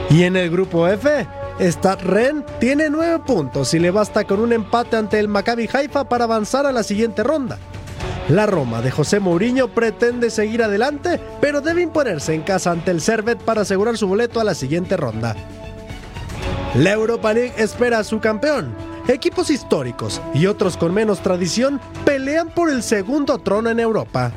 [0.09, 1.27] Y en el grupo F,
[1.61, 6.09] Stade Ren tiene nueve puntos y le basta con un empate ante el Maccabi Haifa
[6.09, 7.59] para avanzar a la siguiente ronda.
[8.29, 13.01] La Roma de José Mourinho pretende seguir adelante, pero debe imponerse en casa ante el
[13.01, 15.37] Servet para asegurar su boleto a la siguiente ronda.
[16.75, 18.75] La Europa League espera a su campeón.
[19.07, 24.33] Equipos históricos y otros con menos tradición pelean por el segundo trono en Europa.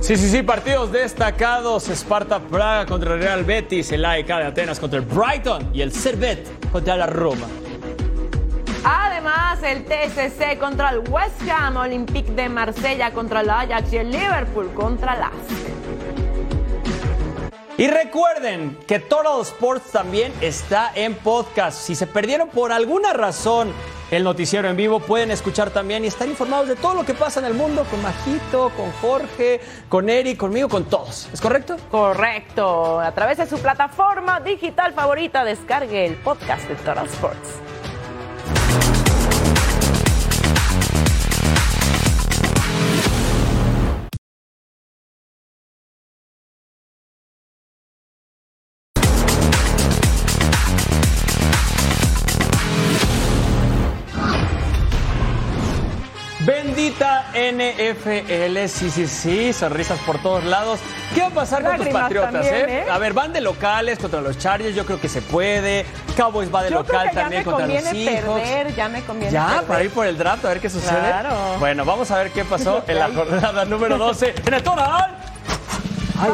[0.00, 1.88] Sí, sí, sí, partidos destacados.
[1.88, 5.92] Esparta Praga contra el Real Betis, el AEK de Atenas contra el Brighton y el
[5.92, 7.46] Servet contra la Roma.
[9.18, 14.12] Además, el TSC contra el West Ham, Olympique de Marsella contra el Ajax y el
[14.12, 15.22] Liverpool contra el.
[17.76, 21.80] Y recuerden que Total Sports también está en podcast.
[21.80, 23.72] Si se perdieron por alguna razón
[24.12, 27.40] el noticiero en vivo, pueden escuchar también y estar informados de todo lo que pasa
[27.40, 31.28] en el mundo con Majito, con Jorge, con Eric, conmigo, con todos.
[31.32, 31.76] ¿Es correcto?
[31.90, 33.00] Correcto.
[33.00, 37.77] A través de su plataforma digital favorita, descargue el podcast de Total Sports.
[57.52, 60.80] NFL, sí, sí, sí, sonrisas por todos lados.
[61.14, 62.84] ¿Qué va a pasar con tus patriotas, también, eh?
[62.86, 62.90] ¿eh?
[62.90, 65.84] A ver, van de locales contra los Chargers, yo creo que se puede.
[66.16, 68.40] Cowboys va de Yo creo local que ya también me contra los conviene Seahawks.
[68.42, 69.64] perder, ya me conviene Ya, perder.
[69.64, 70.98] para ir por el draft, a ver qué sucede.
[70.98, 71.30] Claro.
[71.58, 75.16] Bueno, vamos a ver qué pasó en la jornada número 12 en el total.
[76.20, 76.30] Ay,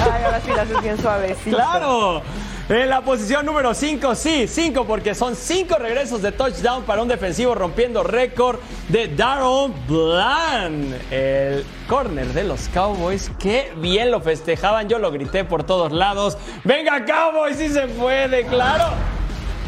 [0.00, 1.56] ay, ahora sí la haces bien suavecito.
[1.56, 2.22] ¡Claro!
[2.70, 7.08] En la posición número 5, sí, 5, porque son 5 regresos de touchdown para un
[7.08, 8.58] defensivo rompiendo récord
[8.90, 13.30] de Daron Bland, el corner de los Cowboys.
[13.38, 16.36] Qué bien lo festejaban, yo lo grité por todos lados.
[16.62, 17.56] ¡Venga, Cowboys!
[17.56, 18.92] ¡Sí se puede, claro!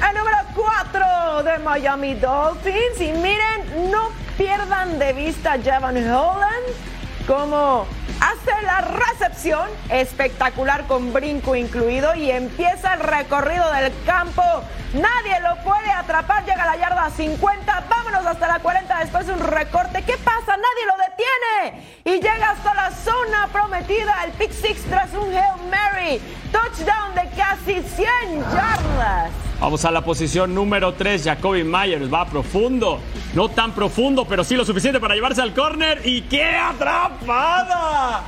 [0.07, 3.01] El número 4 de Miami Dolphins.
[3.01, 6.67] Y miren, no pierdan de vista a Javon Holland
[7.27, 7.87] como
[8.63, 14.43] la recepción espectacular con brinco incluido y empieza el recorrido del campo.
[14.93, 19.41] Nadie lo puede atrapar, llega la yarda 50, vámonos hasta la 40 después de un
[19.41, 20.03] recorte.
[20.03, 20.57] ¿Qué pasa?
[20.57, 25.71] Nadie lo detiene y llega hasta la zona prometida, el pick six tras un Hail
[25.71, 26.21] Mary.
[26.51, 29.31] Touchdown de casi 100 yardas.
[29.61, 31.23] Vamos a la posición número 3.
[31.23, 32.99] Jacoby Myers va profundo.
[33.35, 36.01] No tan profundo, pero sí lo suficiente para llevarse al córner.
[36.05, 38.23] ¡Y qué atrapada!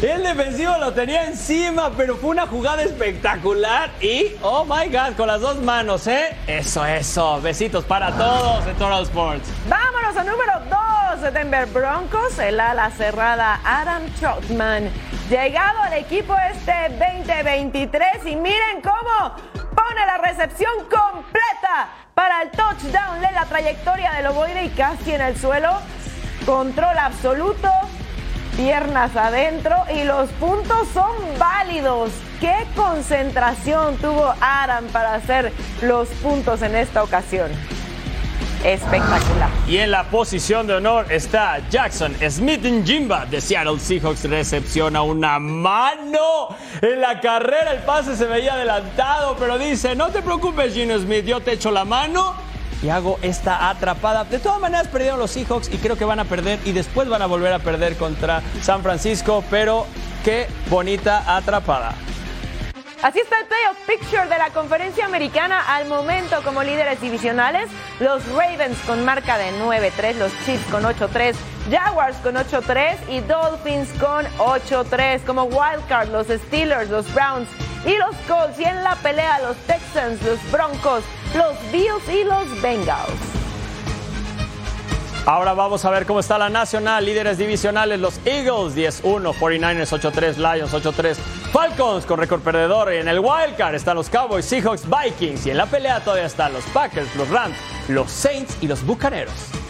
[0.00, 3.90] El defensivo lo tenía encima, pero fue una jugada espectacular.
[4.00, 6.36] Y, oh my God, con las dos manos, ¿eh?
[6.46, 7.40] Eso, eso.
[7.40, 9.48] Besitos para todos en Total Sports.
[9.68, 10.52] Vámonos al número
[11.10, 14.88] 2 de Denver Broncos, el ala cerrada Adam Troutman.
[15.28, 16.72] Llegado al equipo este
[17.24, 19.34] 2023 y miren cómo
[19.74, 23.20] pone la recepción completa para el touchdown.
[23.20, 25.80] Lee la trayectoria del ovoide y casi en el suelo.
[26.46, 27.68] Control absoluto,
[28.58, 32.10] piernas adentro y los puntos son válidos.
[32.40, 37.52] ¿Qué concentración tuvo Adam para hacer los puntos en esta ocasión?
[38.64, 39.48] Espectacular.
[39.68, 44.24] Y en la posición de honor está Jackson Smith Jimba de Seattle Seahawks.
[44.24, 46.48] Recepciona una mano.
[46.82, 51.24] En la carrera el pase se veía adelantado, pero dice, no te preocupes Gino Smith,
[51.24, 52.47] yo te echo la mano
[52.82, 54.24] y hago esta atrapada.
[54.24, 57.22] De todas maneras perdieron los Seahawks y creo que van a perder y después van
[57.22, 59.86] a volver a perder contra San Francisco, pero
[60.24, 61.94] qué bonita atrapada.
[63.00, 67.70] Así está el playoff picture de la conferencia americana al momento como líderes divisionales.
[68.00, 71.34] Los Ravens con marca de 9-3, los Chiefs con 8-3,
[71.70, 75.22] Jaguars con 8-3 y Dolphins con 8-3.
[75.24, 77.48] Como wildcard, los Steelers, los Browns
[77.84, 78.58] y los Colts.
[78.58, 81.02] Y en la pelea, los Texans, los Broncos,
[81.34, 83.38] los Bills y los Bengals.
[85.26, 87.04] Ahora vamos a ver cómo está la nacional.
[87.04, 91.16] Líderes divisionales, los Eagles 10-1, 49ers 8-3, Lions 8-3,
[91.52, 92.94] Falcons con récord perdedor.
[92.94, 95.44] Y en el wildcard están los Cowboys, Seahawks, Vikings.
[95.44, 97.56] Y en la pelea todavía están los Packers, los Rams,
[97.88, 99.67] los Saints y los Bucaneros.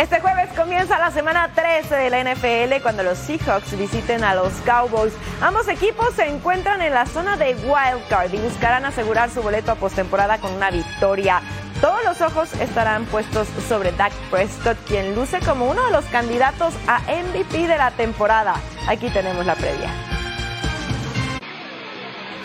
[0.00, 4.50] Este jueves comienza la semana 13 de la NFL cuando los Seahawks visiten a los
[4.64, 5.12] Cowboys.
[5.42, 9.74] Ambos equipos se encuentran en la zona de wildcard y buscarán asegurar su boleto a
[9.74, 11.42] postemporada con una victoria.
[11.82, 16.72] Todos los ojos estarán puestos sobre Dak Prescott, quien luce como uno de los candidatos
[16.86, 18.54] a MVP de la temporada.
[18.88, 20.09] Aquí tenemos la previa.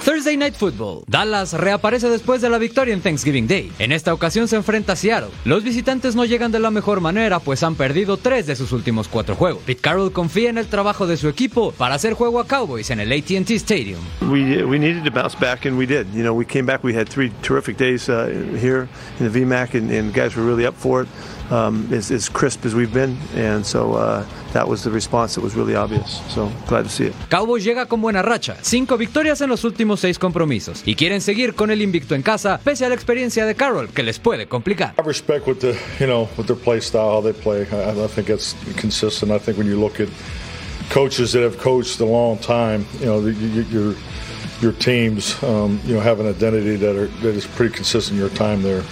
[0.06, 1.04] Thursday Night Football.
[1.08, 3.72] Dallas reaparece después de la victoria en Thanksgiving Day.
[3.80, 5.32] En esta ocasión se enfrenta a Seattle.
[5.46, 9.08] Los visitantes no llegan de la mejor manera, pues han perdido tres de sus últimos
[9.08, 9.64] cuatro juegos.
[9.66, 13.00] Pete Carroll confía en el trabajo de su equipo para hacer juego a Cowboys en
[13.00, 14.00] el AT&T Stadium.
[14.30, 16.06] We, we needed to bounce back, and we did.
[16.14, 16.84] You know, we came back.
[16.84, 18.28] We had three terrific days uh,
[18.62, 18.88] here
[19.20, 21.08] in the VMAC, and, and guys were really up for it.
[21.52, 25.42] Um, as, as crisp as we've been, and so uh, that was the response that
[25.42, 26.20] was really obvious.
[26.30, 27.14] So glad to see it.
[27.30, 31.54] Cowboys llega con buena racha, cinco victorias en los últimos seis compromisos y quieren seguir
[31.54, 34.96] con el invicto en casa pese a la experiencia de Carroll que les puede complicar.
[34.98, 37.68] I respect what the you know what their play style, how they play.
[37.72, 39.32] I, I think it's consistent.
[39.32, 40.10] I think when you look at
[40.90, 43.96] coaches that have coached a long time, you know, you, your
[44.62, 48.30] your teams, um, you know, have an identity that are that is pretty consistent your
[48.30, 48.84] time there,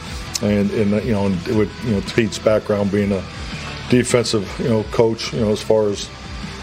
[0.41, 3.23] and with you know Pete's background being a
[3.89, 4.47] defensive
[4.91, 6.09] coach, you know, as far as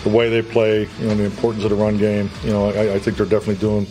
[0.05, 2.95] the way they play, you know, the importance of the run game, you know, I,
[2.95, 3.87] I think they're definitely doing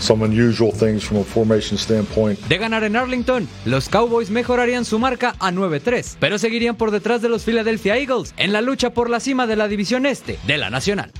[0.00, 2.38] some unusual things from a formation standpoint.
[2.48, 7.22] De ganar en Arlington, los Cowboys mejorarían su marca a 9-3, pero seguirían por detrás
[7.22, 10.58] de los Philadelphia Eagles en la lucha por la cima de la división este de
[10.58, 11.12] la Nacional.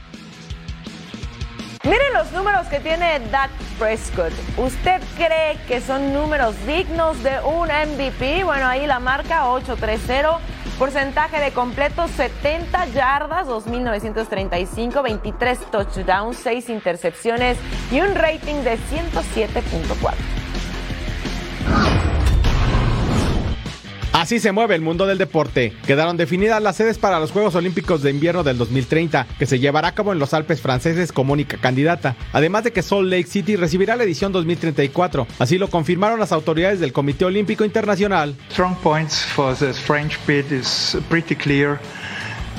[1.84, 4.32] Miren los números que tiene Dak Prescott.
[4.56, 8.42] ¿Usted cree que son números dignos de un MVP?
[8.42, 10.38] Bueno, ahí la marca 8-3-0.
[10.78, 17.58] Porcentaje de completos 70 yardas, 2.935, 23 touchdowns, 6 intercepciones
[17.92, 20.14] y un rating de 107.4.
[24.14, 25.72] Así se mueve el mundo del deporte.
[25.88, 29.88] Quedaron definidas las sedes para los Juegos Olímpicos de Invierno del 2030, que se llevará
[29.88, 33.56] a cabo en los Alpes franceses como única candidata, además de que Salt Lake City
[33.56, 35.26] recibirá la edición 2034.
[35.40, 38.36] Así lo confirmaron las autoridades del Comité Olímpico Internacional.
[38.52, 41.80] Strong points for the French bid is pretty clear.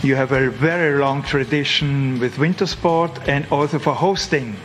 [0.04, 4.58] You have a very long tradition with winter sport and also for hosting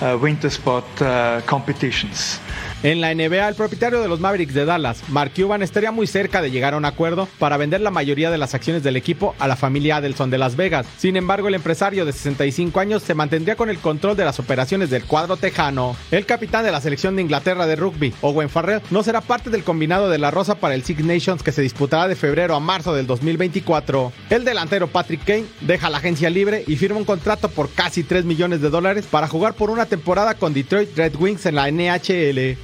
[0.00, 2.40] uh, winter sport uh, competitions.
[2.84, 6.42] En la NBA, el propietario de los Mavericks de Dallas, Mark Cuban, estaría muy cerca
[6.42, 9.46] de llegar a un acuerdo para vender la mayoría de las acciones del equipo a
[9.46, 10.84] la familia Adelson de Las Vegas.
[10.98, 14.90] Sin embargo, el empresario de 65 años se mantendría con el control de las operaciones
[14.90, 15.94] del cuadro tejano.
[16.10, 19.62] El capitán de la selección de Inglaterra de rugby, Owen Farrell, no será parte del
[19.62, 22.96] combinado de la Rosa para el Six Nations que se disputará de febrero a marzo
[22.96, 24.12] del 2024.
[24.28, 28.24] El delantero Patrick Kane deja la agencia libre y firma un contrato por casi 3
[28.24, 32.58] millones de dólares para jugar por una temporada con Detroit Red Wings en la NHL.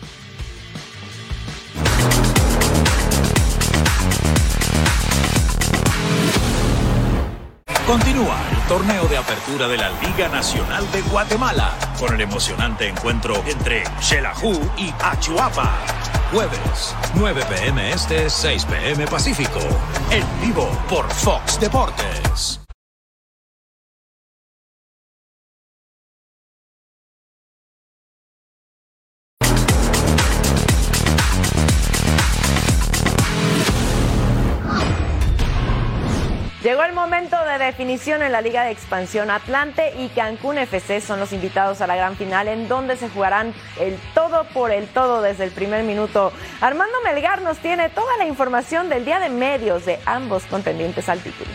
[7.89, 13.43] Continúa el torneo de apertura de la Liga Nacional de Guatemala con el emocionante encuentro
[13.47, 15.75] entre Xelajú y Achuapa.
[16.31, 19.61] Jueves, 9 pm este, 6 pm Pacífico.
[20.11, 22.68] En vivo por Fox Deportes.
[36.69, 39.31] Llegó el momento de definición en la Liga de Expansión.
[39.31, 43.55] Atlante y Cancún FC son los invitados a la gran final en donde se jugarán
[43.81, 46.31] el todo por el todo desde el primer minuto.
[46.61, 51.21] Armando Melgar nos tiene toda la información del día de medios de ambos contendientes al
[51.21, 51.49] título.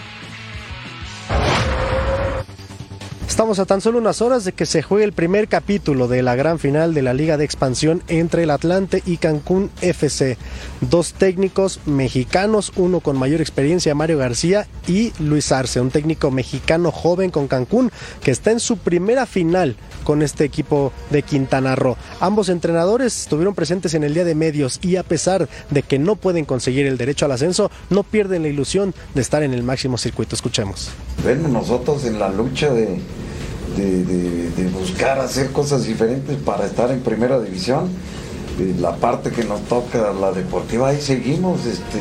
[3.34, 6.36] Estamos a tan solo unas horas de que se juegue el primer capítulo de la
[6.36, 10.38] gran final de la Liga de Expansión entre el Atlante y Cancún FC.
[10.82, 16.92] Dos técnicos mexicanos, uno con mayor experiencia, Mario García, y Luis Arce, un técnico mexicano
[16.92, 21.98] joven con Cancún que está en su primera final con este equipo de Quintana Roo.
[22.20, 26.18] Ambos entrenadores estuvieron presentes en el día de medios y a pesar de que no
[26.18, 29.98] pueden conseguir el derecho al ascenso, no pierden la ilusión de estar en el máximo
[29.98, 30.36] circuito.
[30.36, 30.92] Escuchemos.
[31.26, 33.00] Ven nosotros en la lucha de,
[33.78, 37.90] de, de- de buscar hacer cosas diferentes para estar en primera división.
[38.80, 42.00] La parte que nos toca, la deportiva, ahí seguimos este,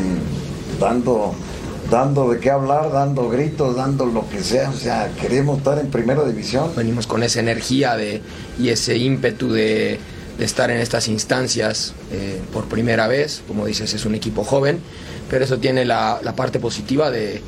[0.79, 1.33] dando,
[1.91, 4.69] dando de qué hablar, dando gritos, dando lo que sea.
[4.69, 6.71] O sea, queremos estar en primera división.
[6.77, 8.21] Venimos con esa energía de,
[8.61, 9.99] y ese ímpetu de,
[10.39, 13.43] de estar en estas instancias eh, por primera vez.
[13.49, 14.79] Como dices, es un equipo joven,
[15.31, 17.41] pero eso tiene la, la parte positiva de,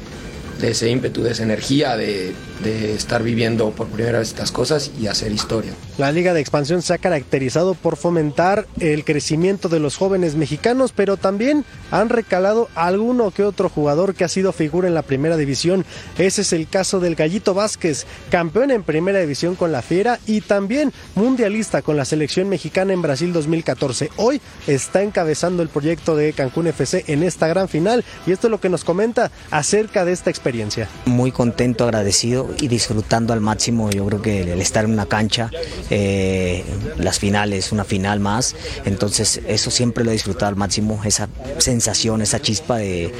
[0.60, 4.90] de ese ímpetu, de esa energía, de, de estar viviendo por primera vez estas cosas
[5.00, 5.72] y hacer historia.
[5.98, 10.92] La Liga de Expansión se ha caracterizado por fomentar el crecimiento de los jóvenes mexicanos,
[10.94, 11.64] pero también
[11.94, 15.84] han recalado alguno que otro jugador que ha sido figura en la primera división.
[16.18, 20.40] Ese es el caso del Gallito Vázquez, campeón en primera división con la Fiera y
[20.40, 24.10] también mundialista con la selección mexicana en Brasil 2014.
[24.16, 28.50] Hoy está encabezando el proyecto de Cancún FC en esta gran final y esto es
[28.50, 30.88] lo que nos comenta acerca de esta experiencia.
[31.04, 33.90] muy contento, agradecido y disfrutando al máximo.
[33.90, 35.50] Yo creo que el estar en una cancha,
[35.90, 36.64] eh,
[36.96, 41.28] las finales, una final más, entonces eso siempre lo he disfrutado al máximo, esa
[41.58, 43.12] sensación, esa chispa de,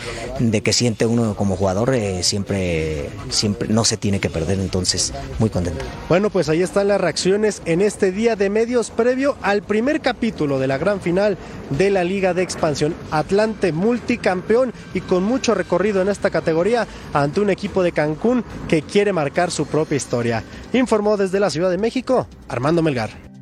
[0.63, 5.51] que siente uno como jugador, eh, siempre, siempre no se tiene que perder, entonces muy
[5.51, 5.85] contento.
[6.09, 10.59] Bueno, pues ahí están las reacciones en este día de medios previo al primer capítulo
[10.59, 11.37] de la gran final
[11.71, 12.95] de la Liga de Expansión.
[13.11, 18.83] Atlante multicampeón y con mucho recorrido en esta categoría ante un equipo de Cancún que
[18.83, 20.45] quiere marcar su propia historia.
[20.73, 23.34] Informó desde la Ciudad de México Armando Melgar.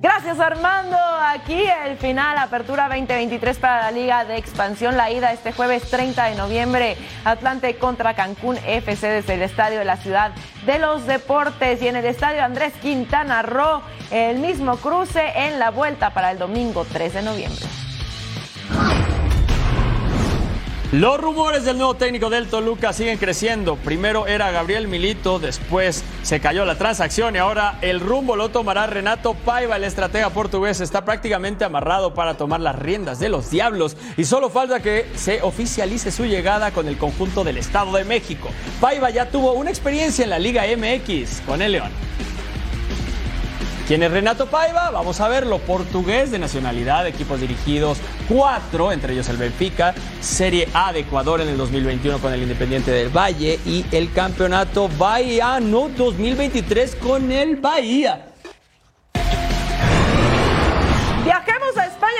[0.00, 0.96] Gracias Armando.
[0.96, 4.96] Aquí el final, apertura 2023 para la Liga de Expansión.
[4.96, 9.84] La ida este jueves 30 de noviembre, Atlante contra Cancún FC desde el Estadio de
[9.84, 10.30] la Ciudad
[10.66, 13.82] de los Deportes y en el Estadio Andrés Quintana Roo,
[14.12, 17.66] el mismo cruce en la vuelta para el domingo 3 de noviembre.
[20.90, 23.76] Los rumores del nuevo técnico del Toluca siguen creciendo.
[23.76, 28.86] Primero era Gabriel Milito, después se cayó la transacción y ahora el rumbo lo tomará
[28.86, 30.80] Renato Paiva, el estratega portugués.
[30.80, 35.42] Está prácticamente amarrado para tomar las riendas de los Diablos y solo falta que se
[35.42, 38.48] oficialice su llegada con el conjunto del Estado de México.
[38.80, 41.90] Paiva ya tuvo una experiencia en la Liga MX con el León.
[43.88, 44.90] ¿Quién es Renato Paiva?
[44.90, 45.60] Vamos a verlo.
[45.60, 47.96] Portugués de nacionalidad, equipos dirigidos
[48.28, 52.90] cuatro, entre ellos el Benfica, Serie A de Ecuador en el 2021 con el Independiente
[52.90, 58.27] del Valle y el Campeonato Bahiano 2023 con el Bahía.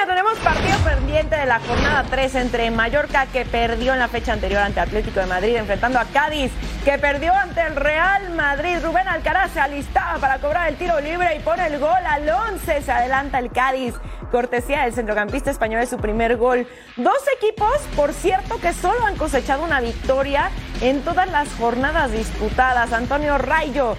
[0.07, 4.63] Tenemos partido pendiente de la jornada 3 entre Mallorca que perdió en la fecha anterior
[4.63, 6.53] ante Atlético de Madrid enfrentando a Cádiz
[6.85, 8.79] que perdió ante el Real Madrid.
[8.83, 12.83] Rubén Alcaraz se alistaba para cobrar el tiro libre y pone el gol al 11.
[12.83, 13.95] Se adelanta el Cádiz.
[14.31, 16.67] Cortesía del centrocampista español de su primer gol.
[16.97, 22.93] Dos equipos, por cierto, que solo han cosechado una victoria en todas las jornadas disputadas.
[22.93, 23.97] Antonio Rayo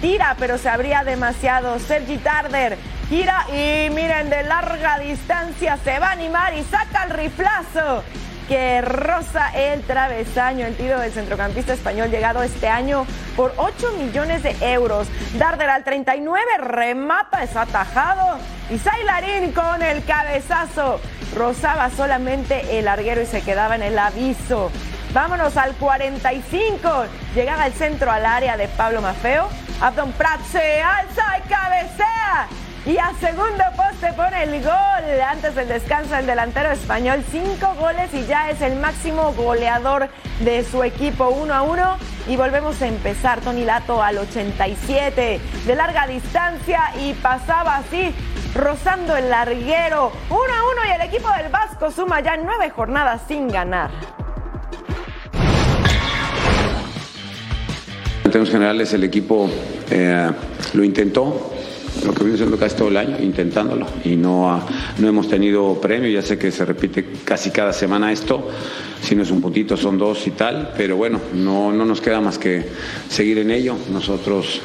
[0.00, 1.78] tira, pero se abría demasiado.
[1.78, 2.76] Sergi Tarder
[3.08, 8.02] gira y miren de larga distancia se va a animar y saca el riflazo
[8.48, 10.66] que roza el travesaño.
[10.66, 13.06] El tiro del centrocampista español llegado este año
[13.36, 15.06] por 8 millones de euros.
[15.38, 18.38] Darder al 39 remata, es atajado.
[18.70, 21.00] Y Sailarín con el cabezazo.
[21.36, 24.70] Rozaba solamente el larguero y se quedaba en el aviso.
[25.12, 27.04] Vámonos al 45.
[27.34, 29.48] Llegaba el centro al área de Pablo Mafeo.
[29.80, 32.48] Abdon Prat se alza y cabecea.
[32.88, 35.20] Y a segundo poste pone el gol.
[35.30, 40.08] Antes del descanso, el delantero español, cinco goles y ya es el máximo goleador
[40.40, 41.98] de su equipo, uno a uno.
[42.26, 43.42] Y volvemos a empezar.
[43.42, 48.14] Tony Lato al 87, de larga distancia y pasaba así,
[48.54, 50.10] rozando el larguero.
[50.30, 53.90] Uno a uno y el equipo del Vasco suma ya nueve jornadas sin ganar.
[58.24, 59.50] En términos generales, el equipo
[59.90, 60.30] eh,
[60.72, 61.52] lo intentó,
[62.08, 64.62] lo que vino siendo casi todo el año, intentándolo, y no,
[64.96, 66.08] no hemos tenido premio.
[66.08, 68.48] Ya sé que se repite casi cada semana esto,
[69.02, 72.22] si no es un puntito, son dos y tal, pero bueno, no, no nos queda
[72.22, 72.64] más que
[73.10, 73.76] seguir en ello.
[73.92, 74.62] Nosotros,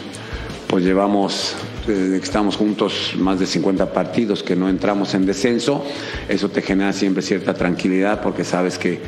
[0.68, 1.54] pues llevamos
[1.86, 5.84] desde que estamos juntos más de 50 partidos que no entramos en descenso,
[6.30, 9.02] eso te genera siempre cierta tranquilidad porque sabes que,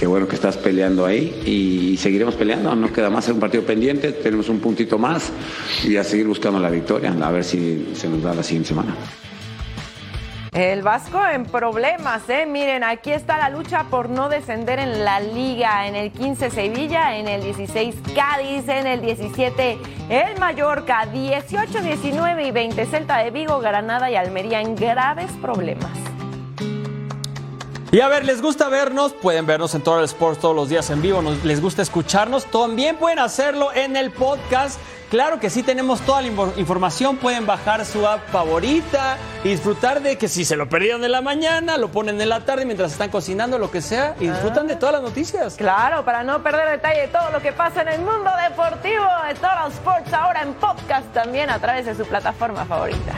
[0.00, 4.12] que bueno que estás peleando ahí y seguiremos peleando, no queda más, un partido pendiente,
[4.12, 5.30] tenemos un puntito más
[5.84, 8.96] y a seguir buscando la victoria, a ver si se nos da la siguiente semana.
[10.52, 12.46] El Vasco en problemas, ¿eh?
[12.46, 15.86] Miren, aquí está la lucha por no descender en la liga.
[15.86, 19.78] En el 15 Sevilla, en el 16 Cádiz, en el 17
[20.08, 25.90] el Mallorca, 18, 19 y 20 Celta de Vigo, Granada y Almería en graves problemas.
[27.92, 29.12] Y a ver, ¿les gusta vernos?
[29.12, 31.20] Pueden vernos en Total Sports todos los días en vivo.
[31.42, 32.46] ¿Les gusta escucharnos?
[32.46, 34.78] También pueden hacerlo en el podcast.
[35.10, 37.16] Claro que sí tenemos toda la infor- información.
[37.16, 41.20] Pueden bajar su app favorita y disfrutar de que si se lo perdieron en la
[41.20, 44.76] mañana, lo ponen en la tarde mientras están cocinando, lo que sea, y disfrutan de
[44.76, 45.56] todas las noticias.
[45.56, 49.34] Claro, para no perder detalle de todo lo que pasa en el mundo deportivo de
[49.34, 53.14] Total Sports, ahora en podcast también a través de su plataforma favorita.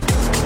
[0.00, 0.43] City.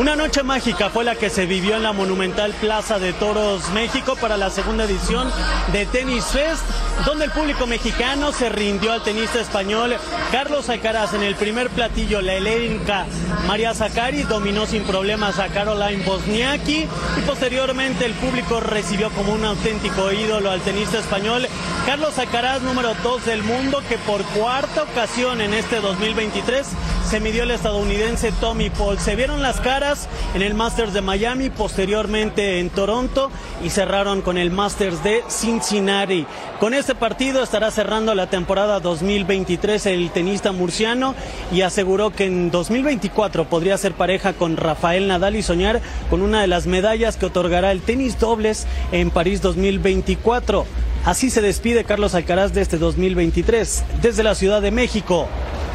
[0.00, 4.16] Una noche mágica fue la que se vivió en la monumental Plaza de Toros México
[4.18, 5.30] para la segunda edición
[5.74, 6.64] de Tennis Fest,
[7.04, 9.94] donde el público mexicano se rindió al tenista español
[10.32, 12.22] Carlos Alcaraz en el primer platillo.
[12.22, 13.04] La helénica
[13.46, 16.86] María Zakari dominó sin problemas a Caroline Bosniaki
[17.18, 21.46] y posteriormente el público recibió como un auténtico ídolo al tenista español
[21.84, 26.66] Carlos Alcaraz, número 2 del mundo, que por cuarta ocasión en este 2023
[27.10, 28.96] se midió el estadounidense Tommy Paul.
[29.00, 33.32] Se vieron las caras en el Masters de Miami, posteriormente en Toronto
[33.64, 36.24] y cerraron con el Masters de Cincinnati.
[36.60, 41.16] Con este partido estará cerrando la temporada 2023 el tenista murciano
[41.52, 45.80] y aseguró que en 2024 podría ser pareja con Rafael Nadal y soñar
[46.10, 50.64] con una de las medallas que otorgará el tenis dobles en París 2024.
[51.04, 55.26] Así se despide Carlos Alcaraz de este 2023 desde la Ciudad de México.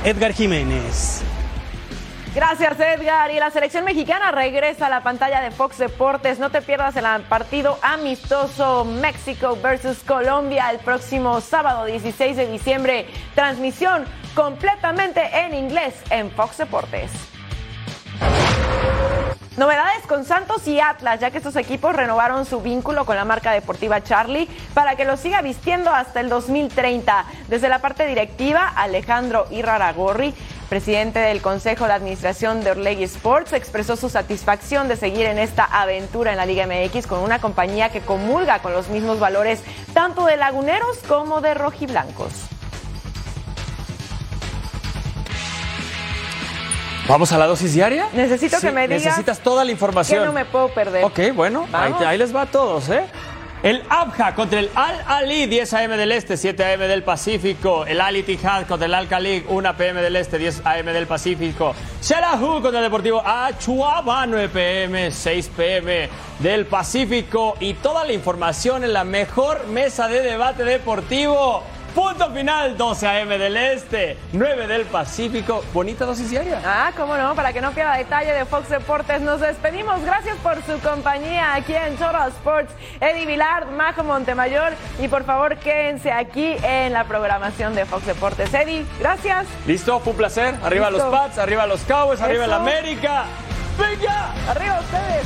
[0.03, 1.23] Edgar Jiménez.
[2.35, 3.31] Gracias Edgar.
[3.31, 6.37] Y la selección mexicana regresa a la pantalla de Fox Deportes.
[6.37, 13.07] No te pierdas el partido amistoso México versus Colombia el próximo sábado 16 de diciembre.
[13.33, 14.05] Transmisión
[14.35, 17.09] completamente en inglés en Fox Deportes.
[19.57, 23.53] Novedades con Santos y Atlas, ya que estos equipos renovaron su vínculo con la marca
[23.53, 27.25] deportiva Charlie para que lo siga vistiendo hasta el 2030.
[27.47, 30.33] Desde la parte directiva, Alejandro Irraragorri,
[30.67, 35.63] presidente del Consejo de Administración de Orlegui Sports, expresó su satisfacción de seguir en esta
[35.63, 40.25] aventura en la Liga MX con una compañía que comulga con los mismos valores tanto
[40.25, 42.54] de laguneros como de rojiblancos.
[47.07, 48.07] ¿Vamos a la dosis diaria?
[48.13, 50.21] Necesito Sí, que me digas Necesitas toda la información.
[50.21, 51.03] que no me puedo perder.
[51.05, 53.03] Ok, bueno, ahí, les va a todos, ¿eh?
[53.61, 55.97] El Abja contra el Al Ali, 10 a.m.
[55.97, 56.87] del Este, 7 a.m.
[56.87, 57.85] del Pacífico.
[57.85, 60.01] El Al Ittihad contra el Al Khalik, 1 p.m.
[60.01, 60.93] del Este, 10 a.m.
[60.93, 61.73] del Pacífico.
[62.01, 66.09] Shelahu contra el Deportivo Achuaba, 9 p.m., 6 p.m.
[66.39, 67.55] del Pacífico.
[67.59, 71.63] Y toda la información en la mejor mesa de debate deportivo.
[71.95, 73.37] Punto final, 12 a.m.
[73.37, 75.63] del Este, 9 del Pacífico.
[75.73, 76.61] Bonita dosis diaria.
[76.65, 80.03] Ah, cómo no, para que no pierda detalle de Fox Deportes, nos despedimos.
[80.03, 82.73] Gracias por su compañía aquí en Choro Sports.
[82.99, 88.53] Eddie Vilar, Majo Montemayor y por favor quédense aquí en la programación de Fox Deportes.
[88.53, 89.47] Eddie, gracias.
[89.65, 90.53] Listo, fue un placer.
[90.63, 93.23] Arriba los Pats, arriba los Cowboys, arriba el América.
[93.79, 94.33] ¡Venga!
[94.49, 95.25] ¡Arriba ustedes!